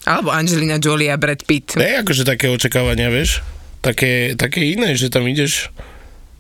Alebo 0.07 0.31
Angelina 0.31 0.79
Jolie 0.79 1.11
a 1.11 1.19
Brad 1.19 1.43
Pitt. 1.43 1.75
Ne, 1.75 1.99
akože 1.99 2.23
také 2.23 2.47
očakávania, 2.47 3.11
vieš? 3.11 3.43
Také, 3.83 4.39
také 4.39 4.63
iné, 4.63 4.95
že 4.95 5.11
tam 5.11 5.27
ideš 5.27 5.75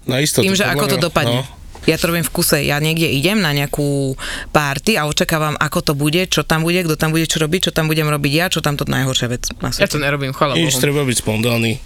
na 0.06 0.22
istotu. 0.22 0.46
Tým, 0.46 0.54
že 0.54 0.66
ako 0.66 0.86
to 0.86 0.98
dopadne. 1.02 1.42
No. 1.42 1.56
Ja 1.86 1.94
to 1.94 2.10
robím 2.10 2.26
v 2.26 2.34
kuse. 2.34 2.66
Ja 2.66 2.82
niekde 2.82 3.06
idem 3.06 3.38
na 3.38 3.54
nejakú 3.54 4.18
párty 4.50 4.98
a 4.98 5.06
očakávam, 5.06 5.54
ako 5.54 5.78
to 5.86 5.92
bude, 5.94 6.26
čo 6.26 6.42
tam 6.42 6.66
bude, 6.66 6.82
kto 6.82 6.98
tam 6.98 7.14
bude 7.14 7.30
čo 7.30 7.38
robiť, 7.38 7.70
čo 7.70 7.72
tam 7.74 7.86
budem 7.86 8.10
robiť 8.10 8.32
ja, 8.34 8.46
čo 8.50 8.58
tam 8.58 8.74
to 8.74 8.82
najhoršia 8.90 9.30
vec 9.30 9.46
na 9.62 9.70
Ja 9.70 9.86
to 9.86 10.02
nerobím, 10.02 10.34
chvala 10.34 10.58
Bohu. 10.58 10.66
treba 10.66 11.06
byť 11.06 11.16
spontánny. 11.22 11.78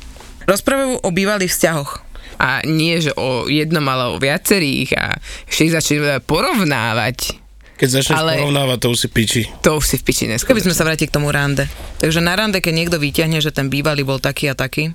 Rozprávajú 0.49 1.05
o 1.05 1.09
bývalých 1.13 1.53
vzťahoch. 1.53 2.01
A 2.41 2.65
nie, 2.65 2.97
že 3.05 3.13
o 3.21 3.45
jednom, 3.53 3.85
ale 3.85 4.17
o 4.17 4.17
viacerých 4.17 4.97
a 4.97 5.21
ich 5.53 5.73
začneme 5.73 6.25
porovnávať. 6.25 7.37
Keď 7.81 7.89
začneš 7.89 8.17
Ale- 8.21 8.45
porovnávať, 8.45 8.77
to 8.77 8.89
už 8.93 8.99
si 9.01 9.09
piči. 9.09 9.43
To 9.65 9.81
už 9.81 9.85
si 9.89 9.97
v 9.97 10.05
piči 10.05 10.29
dneska. 10.29 10.45
Keby 10.45 10.69
sme 10.69 10.77
sa 10.77 10.85
vrátili 10.85 11.09
k 11.09 11.17
tomu 11.17 11.33
rande. 11.33 11.65
Takže 11.97 12.21
na 12.21 12.37
rande, 12.37 12.61
keď 12.61 12.73
niekto 12.77 13.01
vyťahne, 13.01 13.41
že 13.41 13.57
ten 13.57 13.73
bývalý 13.73 14.05
bol 14.05 14.21
taký 14.21 14.53
a 14.53 14.55
taký. 14.55 14.93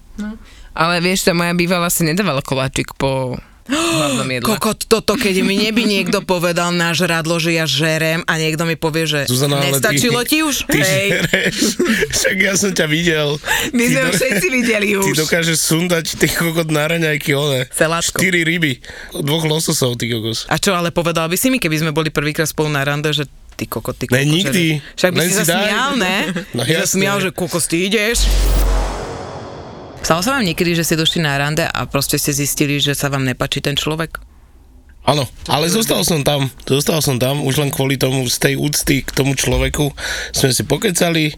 Ale 0.78 1.02
vieš, 1.02 1.26
tá 1.26 1.34
moja 1.34 1.58
bývalá 1.58 1.90
si 1.90 2.06
nedávala 2.06 2.46
koláčik 2.46 2.94
po. 2.94 3.42
Kokot, 4.46 4.86
toto, 4.86 5.14
keď 5.16 5.42
mi 5.42 5.58
neby 5.60 5.84
niekto 5.84 6.22
povedal 6.22 6.70
na 6.70 6.92
žradlo, 6.92 7.36
že 7.36 7.50
ja 7.52 7.66
žerem 7.66 8.22
a 8.22 8.34
niekto 8.36 8.62
mi 8.62 8.76
povie, 8.76 9.06
že 9.06 9.20
Zuzana, 9.26 9.58
ale 9.58 9.66
ty- 9.66 9.72
nestačilo 9.74 10.22
ti 10.22 10.38
už? 10.40 10.56
Ty 10.66 10.78
Hej. 10.78 11.08
žereš. 11.26 11.56
Však 12.16 12.36
ja 12.40 12.54
som 12.54 12.72
ťa 12.72 12.86
videl. 12.86 13.42
My 13.72 13.82
Ty 13.82 13.90
sme 13.92 14.02
do- 14.04 14.14
všetci 14.14 14.48
videli 14.50 14.88
Ty 14.94 14.98
už. 15.04 15.16
dokážeš 15.18 15.58
sundať 15.60 16.06
ty 16.14 16.28
kokot 16.28 16.70
na 16.70 16.86
raňajky, 16.88 17.34
one. 17.34 17.66
Celátko. 17.68 18.18
Štyri 18.18 18.42
ryby. 18.44 18.86
Dvoch 19.16 19.44
lososov, 19.44 19.96
ty 19.96 20.08
kokos. 20.08 20.46
A 20.46 20.56
čo, 20.56 20.72
ale 20.72 20.90
povedal 20.90 21.26
by 21.26 21.34
si 21.34 21.50
mi, 21.50 21.58
keby 21.58 21.78
sme 21.80 21.92
boli 21.92 22.10
prvýkrát 22.10 22.46
spolu 22.46 22.70
na 22.70 22.82
rande, 22.82 23.10
že 23.10 23.26
ty 23.52 23.66
kokot, 23.66 23.96
ty 23.96 24.06
kokot. 24.06 24.14
Ne, 24.16 24.24
nikdy. 24.24 24.78
Že... 24.78 24.94
Však 24.96 25.10
by 25.10 25.18
Len 25.18 25.26
si 25.26 25.32
si 25.32 25.38
sa 25.38 25.46
daj. 25.48 25.58
smial, 25.64 25.92
ne? 25.96 26.18
No 26.56 26.62
jasné. 26.62 27.02
smial, 27.02 27.18
že 27.18 27.30
kokos, 27.32 27.66
ty 27.66 27.78
ideš. 27.84 28.30
Stalo 30.06 30.22
sa 30.22 30.38
vám 30.38 30.46
niekedy, 30.46 30.78
že 30.78 30.86
ste 30.86 31.02
došli 31.02 31.26
na 31.26 31.34
rande 31.34 31.66
a 31.66 31.90
proste 31.90 32.22
ste 32.22 32.30
zistili, 32.30 32.78
že 32.78 32.94
sa 32.94 33.10
vám 33.10 33.26
nepačí 33.26 33.58
ten 33.58 33.74
človek? 33.74 34.22
Áno, 35.02 35.26
ale 35.46 35.66
zostal 35.66 36.06
som 36.06 36.22
tam. 36.22 36.46
Zostal 36.62 37.02
som 37.02 37.18
tam 37.18 37.42
už 37.42 37.58
len 37.58 37.74
kvôli 37.74 37.98
tomu, 37.98 38.22
z 38.26 38.38
tej 38.38 38.54
úcty 38.54 39.02
k 39.02 39.10
tomu 39.10 39.34
človeku 39.34 39.90
sme 40.30 40.54
si 40.54 40.62
pokecali 40.62 41.34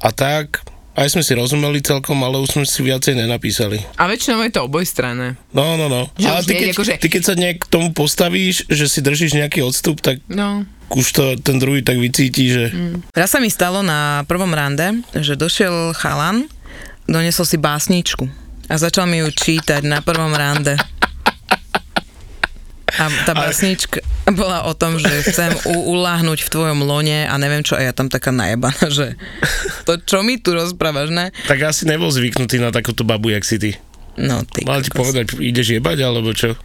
a 0.00 0.16
tak. 0.16 0.64
Aj 0.90 1.06
sme 1.06 1.20
si 1.20 1.32
rozumeli 1.32 1.80
celkom, 1.80 2.16
ale 2.20 2.40
už 2.40 2.56
sme 2.56 2.64
si 2.64 2.80
viacej 2.82 3.20
nenapísali. 3.20 3.84
A 3.96 4.08
väčšinou 4.08 4.40
je 4.42 4.52
to 4.52 4.64
obojstranné. 4.64 5.36
No, 5.52 5.76
no, 5.76 5.86
no. 5.86 6.08
Že 6.16 6.24
Ale 6.26 6.40
ty 6.40 6.52
nie, 6.52 6.60
keď, 6.60 6.68
akože- 6.72 6.96
ty 6.98 7.08
keď 7.08 7.22
sa 7.22 7.34
nejak 7.36 7.58
k 7.62 7.68
tomu 7.68 7.88
postavíš, 7.92 8.64
že 8.66 8.84
si 8.84 9.00
držíš 9.00 9.32
nejaký 9.34 9.60
odstup, 9.60 10.00
tak 10.00 10.24
No. 10.26 10.64
už 10.88 11.06
to 11.12 11.24
ten 11.36 11.56
druhý 11.56 11.80
tak 11.80 11.96
vycíti, 11.96 12.48
že... 12.48 12.64
Mm. 12.68 13.04
Raz 13.12 13.28
sa 13.28 13.38
mi 13.38 13.48
stalo 13.48 13.80
na 13.80 14.24
prvom 14.24 14.50
rande, 14.50 15.04
že 15.14 15.36
došiel 15.36 15.92
chalan, 15.94 16.48
donesol 17.10 17.42
si 17.42 17.58
básničku 17.58 18.24
a 18.70 18.74
začal 18.78 19.10
mi 19.10 19.18
ju 19.18 19.28
čítať 19.28 19.82
na 19.82 19.98
prvom 19.98 20.30
rande. 20.30 20.78
A 22.90 23.06
tá 23.22 23.32
básnička 23.32 24.02
bola 24.34 24.66
o 24.66 24.74
tom, 24.74 24.98
že 24.98 25.08
chcem 25.26 25.54
u- 25.62 25.94
uláhnuť 25.94 26.42
v 26.42 26.52
tvojom 26.52 26.80
lone 26.82 27.22
a 27.22 27.34
neviem 27.38 27.62
čo, 27.62 27.78
a 27.78 27.82
ja 27.82 27.94
tam 27.94 28.10
taká 28.10 28.34
najebaná, 28.34 28.82
že 28.90 29.14
to 29.86 29.94
čo 29.98 30.26
mi 30.26 30.42
tu 30.42 30.52
rozprávaš, 30.52 31.08
ne? 31.10 31.30
Tak 31.46 31.70
asi 31.70 31.86
nebol 31.86 32.10
zvyknutý 32.10 32.58
na 32.58 32.74
takúto 32.74 33.06
babu, 33.06 33.30
jak 33.30 33.46
si 33.46 33.58
ty. 33.58 33.70
No 34.18 34.42
ty 34.42 34.66
Mal 34.66 34.82
ti 34.82 34.90
povedať, 34.90 35.38
ideš 35.38 35.78
jebať, 35.78 35.98
alebo 36.02 36.34
čo? 36.34 36.58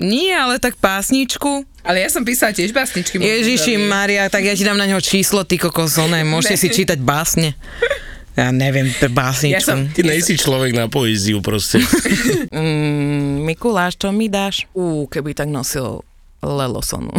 Nie, 0.00 0.38
ale 0.38 0.56
tak 0.56 0.80
pásničku. 0.80 1.66
Ale 1.82 2.02
ja 2.02 2.08
som 2.08 2.24
písala 2.24 2.56
tiež 2.56 2.72
básničky. 2.72 3.20
Ježiši 3.20 3.74
Maria, 3.84 4.30
tak 4.32 4.48
ja 4.48 4.56
ti 4.56 4.64
dám 4.64 4.80
na 4.80 4.88
neho 4.88 5.02
číslo, 5.02 5.44
ty 5.44 5.60
kokos, 5.60 5.98
oné, 6.00 6.24
môžete 6.24 6.56
si 6.56 6.68
čítať 6.72 6.98
básne. 6.98 7.52
Ja 8.40 8.48
neviem, 8.50 8.88
pre 8.90 9.06
básničku. 9.06 9.52
Ja 9.52 9.60
som- 9.60 9.84
Ty 9.86 10.00
nejsi 10.02 10.34
človek 10.34 10.72
na 10.72 10.88
poéziu 10.88 11.38
proste. 11.38 11.84
Mm, 12.50 13.44
Mikuláš, 13.44 13.94
čo 13.94 14.10
mi 14.10 14.26
dáš? 14.26 14.66
Ú, 14.72 15.06
keby 15.06 15.32
tak 15.32 15.46
nosil 15.46 16.02
Lelosonu. 16.40 17.12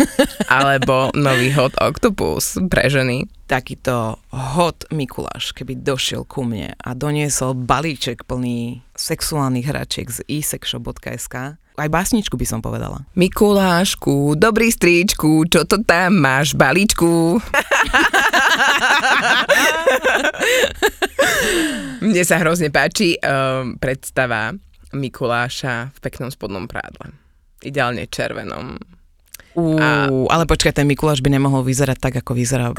Alebo 0.48 1.10
nový 1.12 1.50
hot 1.50 1.74
octopus 1.76 2.54
pre 2.64 2.86
ženy. 2.86 3.26
Takýto 3.44 4.14
hot 4.30 4.86
Mikuláš, 4.88 5.50
keby 5.50 5.74
došiel 5.76 6.22
ku 6.22 6.42
mne 6.42 6.72
a 6.72 6.90
doniesol 6.92 7.52
balíček 7.52 8.22
plný 8.22 8.78
sexuálnych 8.94 9.66
hračiek 9.66 10.06
z 10.06 10.22
isexshop.sk. 10.24 11.58
Aj 11.78 11.88
básničku 11.88 12.34
by 12.36 12.46
som 12.46 12.60
povedala. 12.60 13.06
Mikulášku, 13.14 14.34
dobrý 14.34 14.70
stríčku, 14.74 15.46
čo 15.46 15.64
to 15.64 15.80
tam 15.86 16.18
máš, 16.18 16.52
balíčku? 16.58 17.38
Mne 22.04 22.22
sa 22.26 22.40
hrozne 22.42 22.72
páči 22.72 23.16
um, 23.20 23.76
predstava 23.78 24.52
Mikuláša 24.90 25.94
v 25.94 25.98
peknom 26.02 26.30
spodnom 26.34 26.66
prádle. 26.66 27.14
Ideálne 27.62 28.10
červenom. 28.10 28.99
Ú, 29.50 30.30
ale 30.30 30.46
počkaj, 30.46 30.70
ten 30.78 30.86
Mikuláš 30.86 31.18
by 31.18 31.34
nemohol 31.34 31.66
vyzerať 31.66 31.98
tak, 31.98 32.14
ako 32.22 32.38
vyzerá. 32.38 32.70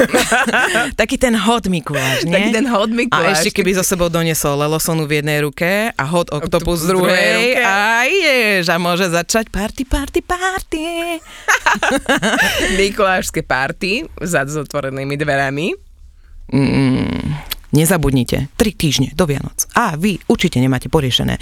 Taký 1.01 1.19
ten 1.19 1.36
hot 1.36 1.67
Mikuláš, 1.67 2.23
nie? 2.23 2.31
Taký 2.31 2.49
ten 2.55 2.67
hot 2.71 2.88
A 2.88 2.95
Mikuláš. 2.95 3.43
ešte 3.43 3.60
keby 3.60 3.75
so 3.75 3.84
sebou 3.84 4.07
doniesol 4.07 4.55
Lelosonu 4.55 5.03
v 5.03 5.19
jednej 5.19 5.43
ruke 5.43 5.91
a 5.91 6.03
hot 6.07 6.31
Oktopus 6.31 6.88
druhej 6.88 7.12
druhej 7.12 7.31
ruke. 7.36 7.63
a 7.67 8.07
ideš 8.07 8.65
a 8.71 8.77
môže 8.79 9.12
začať 9.12 9.51
party, 9.51 9.84
party, 9.84 10.19
party. 10.23 10.86
Mikulášske 12.79 13.43
party 13.43 14.07
za 14.23 14.47
zatvorenými 14.47 15.19
dverami. 15.19 15.75
Mm, 16.55 17.36
nezabudnite, 17.75 18.47
tri 18.55 18.71
týždne 18.71 19.12
do 19.12 19.27
Vianoc. 19.27 19.67
A 19.75 19.99
vy 19.99 20.19
určite 20.27 20.60
nemáte 20.63 20.88
poriešené 20.88 21.36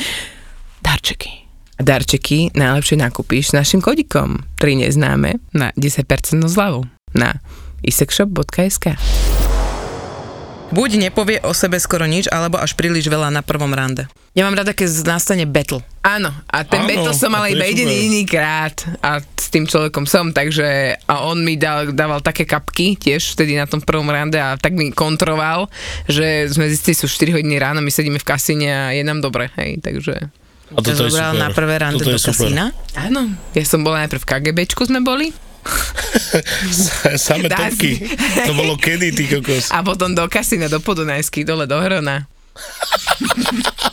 darčeky. 0.82 1.49
A 1.80 1.82
darčeky 1.82 2.52
najlepšie 2.60 3.00
nakúpiš 3.00 3.50
s 3.50 3.56
našim 3.56 3.80
kodikom 3.80 4.44
3 4.60 4.84
neznáme 4.84 5.40
na 5.56 5.72
10% 5.80 6.04
zľavu 6.44 6.84
na 7.16 7.40
isexshop.sk 7.88 9.00
Buď 10.76 10.90
nepovie 11.00 11.40
o 11.42 11.56
sebe 11.56 11.80
skoro 11.80 12.04
nič, 12.04 12.28
alebo 12.28 12.60
až 12.60 12.76
príliš 12.76 13.08
veľa 13.08 13.32
na 13.32 13.42
prvom 13.42 13.72
rande. 13.72 14.12
Ja 14.36 14.44
mám 14.44 14.60
rada, 14.60 14.76
keď 14.76 15.08
nastane 15.08 15.48
battle. 15.48 15.80
Áno, 16.04 16.36
a 16.52 16.68
ten 16.68 16.84
Áno, 16.84 16.90
beto 16.92 17.10
som 17.16 17.32
je 17.48 17.56
iba 17.56 17.66
jeden 17.66 17.88
jediný 17.90 18.28
krát 18.28 18.84
a 19.00 19.24
s 19.24 19.48
tým 19.48 19.64
človekom 19.64 20.04
som, 20.04 20.36
takže 20.36 21.00
a 21.08 21.26
on 21.26 21.42
mi 21.42 21.56
dal, 21.56 21.96
dával 21.96 22.20
také 22.20 22.44
kapky 22.44 23.00
tiež 23.00 23.40
vtedy 23.40 23.56
na 23.56 23.66
tom 23.66 23.80
prvom 23.80 24.12
rande 24.12 24.36
a 24.38 24.60
tak 24.60 24.76
mi 24.76 24.92
kontroval, 24.92 25.72
že 26.12 26.52
sme 26.52 26.68
zistili, 26.68 26.94
sú 26.94 27.08
4 27.08 27.40
hodiny 27.40 27.56
ráno, 27.56 27.80
my 27.80 27.90
sedíme 27.90 28.20
v 28.20 28.28
kasíne 28.28 28.68
a 28.68 28.84
je 28.92 29.02
nám 29.08 29.24
dobre, 29.24 29.48
hej, 29.56 29.80
takže... 29.80 30.28
A 30.70 30.80
toto 30.86 31.10
je 31.10 31.14
super. 31.14 31.34
na 31.34 31.50
prvé 31.50 31.76
rande 31.82 32.02
Toto 32.04 32.14
do 32.14 32.22
kasína. 32.22 32.70
Áno, 32.94 33.34
ja 33.58 33.64
som 33.66 33.82
bola 33.82 34.06
najprv 34.06 34.22
v 34.22 34.28
KGBčku 34.28 34.86
sme 34.86 35.02
boli 35.02 35.34
Same 37.20 37.50
topky. 37.52 38.00
To 38.48 38.54
bolo 38.56 38.80
kedy, 38.80 39.12
ty 39.12 39.28
kokos? 39.28 39.74
a 39.76 39.84
potom 39.84 40.16
do 40.16 40.26
kasína, 40.30 40.72
do 40.72 40.80
Podunajských, 40.80 41.46
dole 41.46 41.68
do 41.68 41.78
Hrona. 41.78 42.26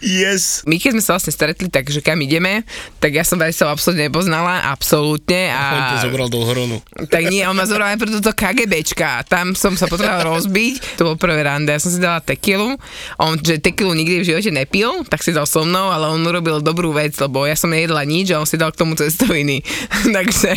Yes. 0.00 0.64
My 0.64 0.80
keď 0.80 0.98
sme 0.98 1.02
sa 1.02 1.12
vlastne 1.16 1.32
stretli, 1.34 1.68
takže 1.68 2.00
kam 2.00 2.20
ideme, 2.22 2.64
tak 2.98 3.14
ja 3.16 3.24
som 3.26 3.38
sa 3.40 3.72
absolútne 3.72 4.08
nepoznala, 4.08 4.70
absolútne. 4.70 5.52
A... 5.52 5.62
On 5.74 5.82
ťa 5.94 5.98
A 6.00 6.04
zobral 6.08 6.28
do 6.32 6.40
hronu. 6.44 6.80
Tak 7.10 7.22
nie, 7.28 7.44
on 7.44 7.56
ma 7.56 7.68
zobral 7.68 7.94
najprv 7.94 8.10
do 8.18 8.20
toho 8.24 8.36
KGBčka 8.36 9.20
a 9.20 9.22
tam 9.26 9.52
som 9.52 9.76
sa 9.76 9.86
potrebovala 9.90 10.24
rozbiť, 10.36 10.98
to 10.98 11.04
bol 11.06 11.16
prvé 11.20 11.44
rande, 11.44 11.72
ja 11.72 11.80
som 11.80 11.92
si 11.92 12.00
dala 12.00 12.20
tekilu, 12.24 12.76
on, 13.20 13.38
že 13.40 13.60
tekilu 13.60 13.92
nikdy 13.92 14.24
v 14.24 14.28
živote 14.34 14.50
nepil, 14.50 15.04
tak 15.06 15.22
si 15.22 15.34
dal 15.34 15.46
so 15.48 15.64
mnou, 15.66 15.92
ale 15.92 16.08
on 16.10 16.24
urobil 16.24 16.64
dobrú 16.64 16.92
vec, 16.94 17.20
lebo 17.20 17.44
ja 17.44 17.56
som 17.58 17.70
nejedla 17.70 18.04
nič 18.06 18.32
a 18.32 18.40
on 18.40 18.48
si 18.48 18.56
dal 18.56 18.72
k 18.72 18.80
tomu 18.80 18.96
cestoviny. 18.96 19.60
Takže 20.16 20.56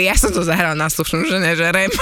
ja 0.00 0.14
som 0.18 0.34
to 0.34 0.42
zahral 0.42 0.74
na 0.74 0.90
slušnú, 0.90 1.24
že 1.28 1.38
nežerem. 1.38 1.90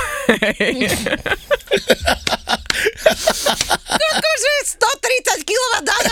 Akože 4.12 4.51
130 4.64 5.42
kg 5.42 5.62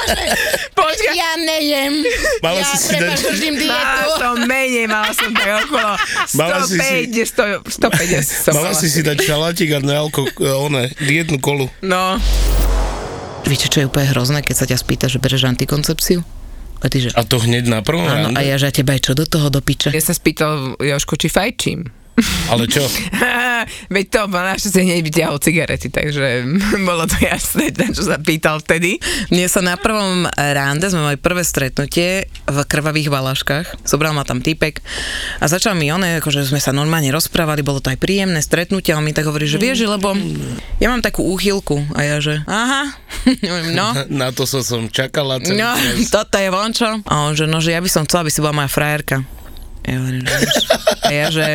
že 0.00 0.26
Počkaj, 0.72 1.14
ja 1.14 1.32
nejem. 1.36 1.92
Mala 2.40 2.58
ja 2.58 2.66
si 2.66 2.76
si 2.78 2.94
dať- 2.94 3.20
držím 3.22 3.54
mala 3.60 3.82
dietu. 3.96 4.10
som 4.16 4.36
menej, 4.40 4.84
mala 4.86 5.10
som 5.10 5.30
tak 5.30 5.48
okolo 5.62 5.90
Mala 6.34 6.58
si 6.62 6.76
si- 6.76 7.06
105, 7.08 7.26
100, 7.26 7.42
150 7.64 8.44
som 8.44 8.52
Mala 8.52 8.70
mala. 8.70 8.76
si 8.76 8.86
si 8.86 9.00
dať 9.00 9.18
šalátik 9.20 9.68
a 9.70 9.78
nealko, 9.78 10.20
one, 10.58 10.90
dietnú 10.98 11.38
kolu. 11.38 11.66
No, 11.80 12.16
Viete, 13.42 13.66
čo 13.66 13.80
je 13.80 13.88
úplne 13.88 14.06
hrozné, 14.06 14.40
keď 14.40 14.56
sa 14.56 14.64
ťa 14.64 14.78
spýta, 14.78 15.06
že 15.06 15.18
bereš 15.18 15.42
antikoncepciu? 15.44 16.22
A 16.78 16.86
ty, 16.86 17.02
že 17.02 17.10
A 17.10 17.22
to 17.22 17.36
hneď 17.36 17.66
na 17.66 17.80
prvom 17.80 18.04
áno, 18.04 18.30
a 18.30 18.40
ja, 18.40 18.54
že 18.54 18.64
a 18.64 18.72
teba 18.72 18.94
aj 18.94 19.02
čo 19.02 19.12
do 19.12 19.24
toho 19.24 19.48
do 19.48 19.58
piče? 19.58 19.90
ja 19.90 19.98
sa 19.98 20.12
spýtal 20.12 20.76
Joško, 20.76 21.12
či 21.14 21.26
fajčím. 21.26 21.90
Ale 22.48 22.64
čo? 22.66 22.82
Veď 23.94 24.06
to, 24.08 24.20
ma 24.32 24.54
našťastie 24.54 24.82
hneď 24.88 25.00
vyťahol 25.04 25.38
cigarety, 25.38 25.92
takže 25.92 26.48
bolo 26.88 27.04
to 27.04 27.16
jasné, 27.20 27.74
na 27.76 27.92
čo 27.92 28.08
sa 28.08 28.16
pýtal 28.16 28.64
vtedy. 28.64 28.96
Mne 29.28 29.46
sa 29.46 29.60
na 29.60 29.76
prvom 29.76 30.24
rande 30.34 30.88
sme 30.88 31.04
mali 31.04 31.18
prvé 31.20 31.44
stretnutie 31.44 32.26
v 32.48 32.56
krvavých 32.64 33.12
valaškách. 33.12 33.84
Zobral 33.84 34.16
ma 34.16 34.24
tam 34.24 34.40
typek 34.40 34.80
a 35.38 35.44
začal 35.46 35.76
mi 35.76 35.92
one, 35.92 36.22
akože 36.24 36.48
sme 36.48 36.62
sa 36.62 36.72
normálne 36.72 37.12
rozprávali, 37.12 37.60
bolo 37.60 37.84
to 37.84 37.92
aj 37.92 38.00
príjemné 38.00 38.40
stretnutie, 38.40 38.96
a 38.96 38.98
on 38.98 39.04
mi 39.04 39.12
tak 39.12 39.28
hovorí, 39.28 39.44
že 39.44 39.60
vieš, 39.60 39.84
lebo 39.84 40.16
ja 40.80 40.88
mám 40.88 41.04
takú 41.04 41.26
úchylku 41.28 41.84
a 41.92 42.00
ja, 42.00 42.16
že 42.18 42.40
aha, 42.48 42.96
no, 43.78 43.86
Na 44.08 44.32
to 44.32 44.48
som 44.48 44.64
som 44.64 44.86
čakala 44.86 45.42
celý 45.42 45.60
no, 45.60 45.74
čas. 45.74 46.08
toto 46.14 46.36
je 46.38 46.48
vončo. 46.48 46.90
A 47.04 47.14
on, 47.26 47.34
že 47.34 47.50
no, 47.50 47.58
že 47.58 47.74
ja 47.74 47.80
by 47.82 47.90
som 47.90 48.06
chcela, 48.06 48.22
aby 48.22 48.32
si 48.32 48.38
bola 48.38 48.54
moja 48.54 48.70
frajerka. 48.70 49.39
Ja 49.82 49.96
hovorím, 49.96 50.24
že. 50.24 50.36
A 51.00 51.10
ja, 51.10 51.26
že 51.28 51.46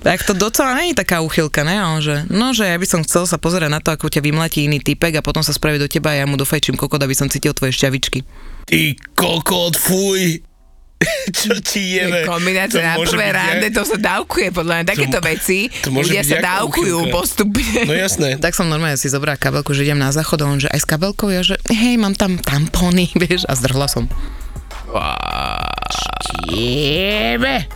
tak 0.00 0.20
to 0.20 0.36
docela 0.36 0.76
nie 0.76 0.92
je 0.92 1.00
taká 1.00 1.18
úchylka, 1.18 1.64
ne? 1.64 1.74
A 1.74 1.88
on, 1.88 1.98
že 1.98 2.28
no, 2.28 2.52
že 2.52 2.68
ja 2.68 2.76
by 2.76 2.84
som 2.84 3.00
chcel 3.00 3.24
sa 3.24 3.40
pozerať 3.40 3.72
na 3.72 3.80
to, 3.80 3.88
ako 3.88 4.12
ťa 4.12 4.20
vymletí 4.20 4.68
iný 4.68 4.78
typek 4.78 5.16
a 5.16 5.24
potom 5.24 5.40
sa 5.40 5.50
spraví 5.50 5.80
do 5.80 5.88
teba 5.88 6.12
a 6.12 6.20
ja 6.20 6.28
mu 6.28 6.36
dofajčím 6.36 6.76
kokot, 6.76 7.00
aby 7.00 7.16
som 7.16 7.26
cítil 7.26 7.56
tvoje 7.56 7.72
šťavičky. 7.72 8.20
Ty 8.68 8.80
kokot, 9.16 9.74
fuj. 9.74 10.44
Čo 11.36 11.58
ti 11.60 11.96
jebe? 11.96 12.24
Kombinácia 12.24 12.80
To 12.80 12.86
na 12.86 12.94
prvé 12.96 13.28
rande, 13.28 13.68
to 13.72 13.82
sa 13.82 13.96
dávkuje, 13.98 14.52
podľa 14.52 14.74
mňa 14.80 14.84
takéto 14.86 15.18
To- 15.20 15.26
veci, 15.26 15.68
to 15.82 15.88
ľudia 15.90 16.22
sa 16.22 16.36
dávkujú 16.38 16.96
úchylka. 17.02 17.12
postupne. 17.12 17.80
No 17.84 17.92
jasné. 17.92 18.28
Tak 18.38 18.52
som 18.52 18.68
normálne 18.68 18.96
si 18.96 19.08
zobrala 19.08 19.36
kabelku, 19.36 19.72
že 19.72 19.84
idem 19.84 19.98
na 19.98 20.12
záchod 20.12 20.40
a 20.40 20.46
on, 20.46 20.60
že 20.60 20.68
aj 20.68 20.80
s 20.80 20.86
kabelkou, 20.86 21.28
ja, 21.28 21.40
že 21.40 21.56
hej, 21.68 21.96
mám 21.96 22.12
tam 22.12 22.36
tampóny, 22.36 23.08
vieš, 23.24 23.44
a 23.48 23.56
zdrhla 23.56 23.88
som. 23.88 24.04
Jebe. 26.50 27.66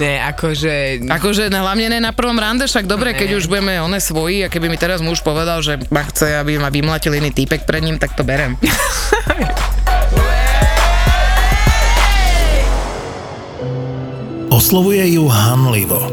Nie, 0.00 0.24
akože... 0.32 1.04
Akože 1.12 1.52
ne, 1.52 1.60
hlavne 1.60 1.92
ne 1.92 2.00
na 2.00 2.16
prvom 2.16 2.40
rande, 2.40 2.64
však 2.64 2.88
dobre, 2.88 3.12
keď 3.12 3.36
už 3.36 3.52
budeme 3.52 3.76
one 3.84 4.00
svoji 4.00 4.46
a 4.46 4.48
keby 4.48 4.72
mi 4.72 4.80
teraz 4.80 5.04
muž 5.04 5.20
povedal, 5.20 5.60
že 5.60 5.76
ma 5.92 6.00
chce, 6.08 6.40
aby 6.40 6.56
ma 6.56 6.72
vymlatil 6.72 7.12
iný 7.12 7.28
týpek 7.36 7.68
pred 7.68 7.84
ním, 7.84 8.00
tak 8.00 8.16
to 8.16 8.24
berem. 8.24 8.56
Oslovuje 14.50 15.04
ju 15.14 15.28
hanlivo. 15.28 16.10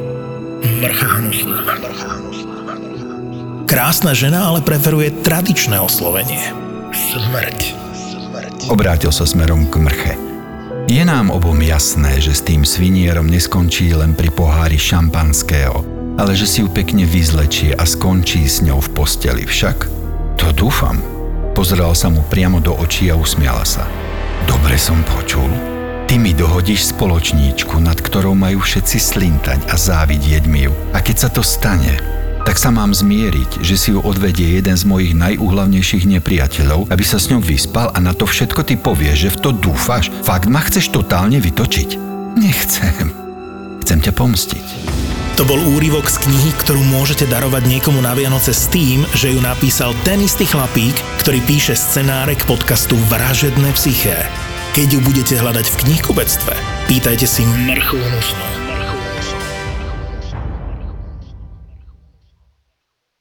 Krásna 3.67 4.11
žena 4.15 4.47
ale 4.47 4.63
preferuje 4.63 5.11
tradičné 5.23 5.79
oslovenie. 5.79 6.55
Smrť. 6.91 7.75
Obrátil 8.71 9.11
sa 9.11 9.27
smerom 9.27 9.67
k 9.67 9.75
mrche. 9.79 10.26
Je 10.87 11.03
nám 11.03 11.35
obom 11.35 11.59
jasné, 11.59 12.15
že 12.23 12.31
s 12.31 12.47
tým 12.47 12.63
svinierom 12.63 13.27
neskončí 13.27 13.91
len 13.91 14.15
pri 14.15 14.31
pohári 14.31 14.79
šampanského, 14.79 15.83
ale 16.15 16.31
že 16.31 16.47
si 16.47 16.63
ju 16.63 16.71
pekne 16.71 17.03
vyzlečie 17.03 17.75
a 17.75 17.83
skončí 17.83 18.47
s 18.47 18.63
ňou 18.63 18.79
v 18.79 18.95
posteli 18.95 19.43
však. 19.43 19.83
To 20.39 20.47
dúfam. 20.55 21.03
Pozrela 21.51 21.91
sa 21.91 22.07
mu 22.07 22.23
priamo 22.31 22.63
do 22.63 22.71
očí 22.71 23.11
a 23.11 23.19
usmiala 23.19 23.67
sa. 23.67 23.83
Dobre 24.47 24.79
som 24.79 25.03
počul. 25.03 25.51
Ty 26.07 26.23
mi 26.23 26.31
dohodíš 26.31 26.95
spoločníčku, 26.95 27.83
nad 27.83 27.99
ktorou 27.99 28.31
majú 28.31 28.63
všetci 28.63 28.95
slintať 28.95 29.59
a 29.67 29.75
závidieť 29.75 30.47
mi 30.47 30.71
ju. 30.71 30.73
A 30.95 31.03
keď 31.03 31.27
sa 31.27 31.29
to 31.35 31.43
stane, 31.43 31.99
tak 32.47 32.55
sa 32.55 32.71
mám 32.71 32.95
zmieriť, 32.95 33.59
že 33.59 33.75
si 33.75 33.91
ju 33.91 33.99
odvedie 33.99 34.55
jeden 34.55 34.71
z 34.71 34.87
mojich 34.87 35.11
najúhlavnejších 35.19 36.07
nepriateľov, 36.07 36.87
aby 36.87 37.03
sa 37.03 37.19
s 37.19 37.27
ňou 37.27 37.43
vyspal 37.43 37.91
a 37.91 37.99
na 37.99 38.15
to 38.15 38.23
všetko 38.23 38.63
ty 38.63 38.79
povieš, 38.79 39.17
že 39.27 39.33
v 39.35 39.39
to 39.43 39.49
dúfaš. 39.51 40.07
Fakt 40.23 40.47
ma 40.47 40.63
chceš 40.63 40.95
totálne 40.95 41.43
vytočiť? 41.43 41.99
Nechcem. 42.39 43.11
Chcem 43.83 43.99
ťa 43.99 44.15
pomstiť. 44.15 44.65
To 45.35 45.43
bol 45.43 45.59
úryvok 45.75 46.07
z 46.07 46.23
knihy, 46.23 46.55
ktorú 46.63 46.79
môžete 46.87 47.27
darovať 47.27 47.67
niekomu 47.67 47.99
na 47.99 48.15
Vianoce 48.15 48.55
s 48.55 48.71
tým, 48.71 49.03
že 49.11 49.35
ju 49.35 49.43
napísal 49.43 49.91
ten 50.07 50.23
istý 50.23 50.47
chlapík, 50.47 50.95
ktorý 51.19 51.43
píše 51.43 51.75
scenáre 51.75 52.39
k 52.39 52.47
podcastu 52.47 52.95
Vražedné 53.11 53.75
psyché. 53.75 54.23
Keď 54.71 54.87
ju 54.95 54.99
budete 55.03 55.35
hľadať 55.35 55.67
v 55.67 55.79
knihkubectve, 55.83 56.55
pýtajte 56.87 57.27
si 57.27 57.43
hnusnú. 57.43 58.66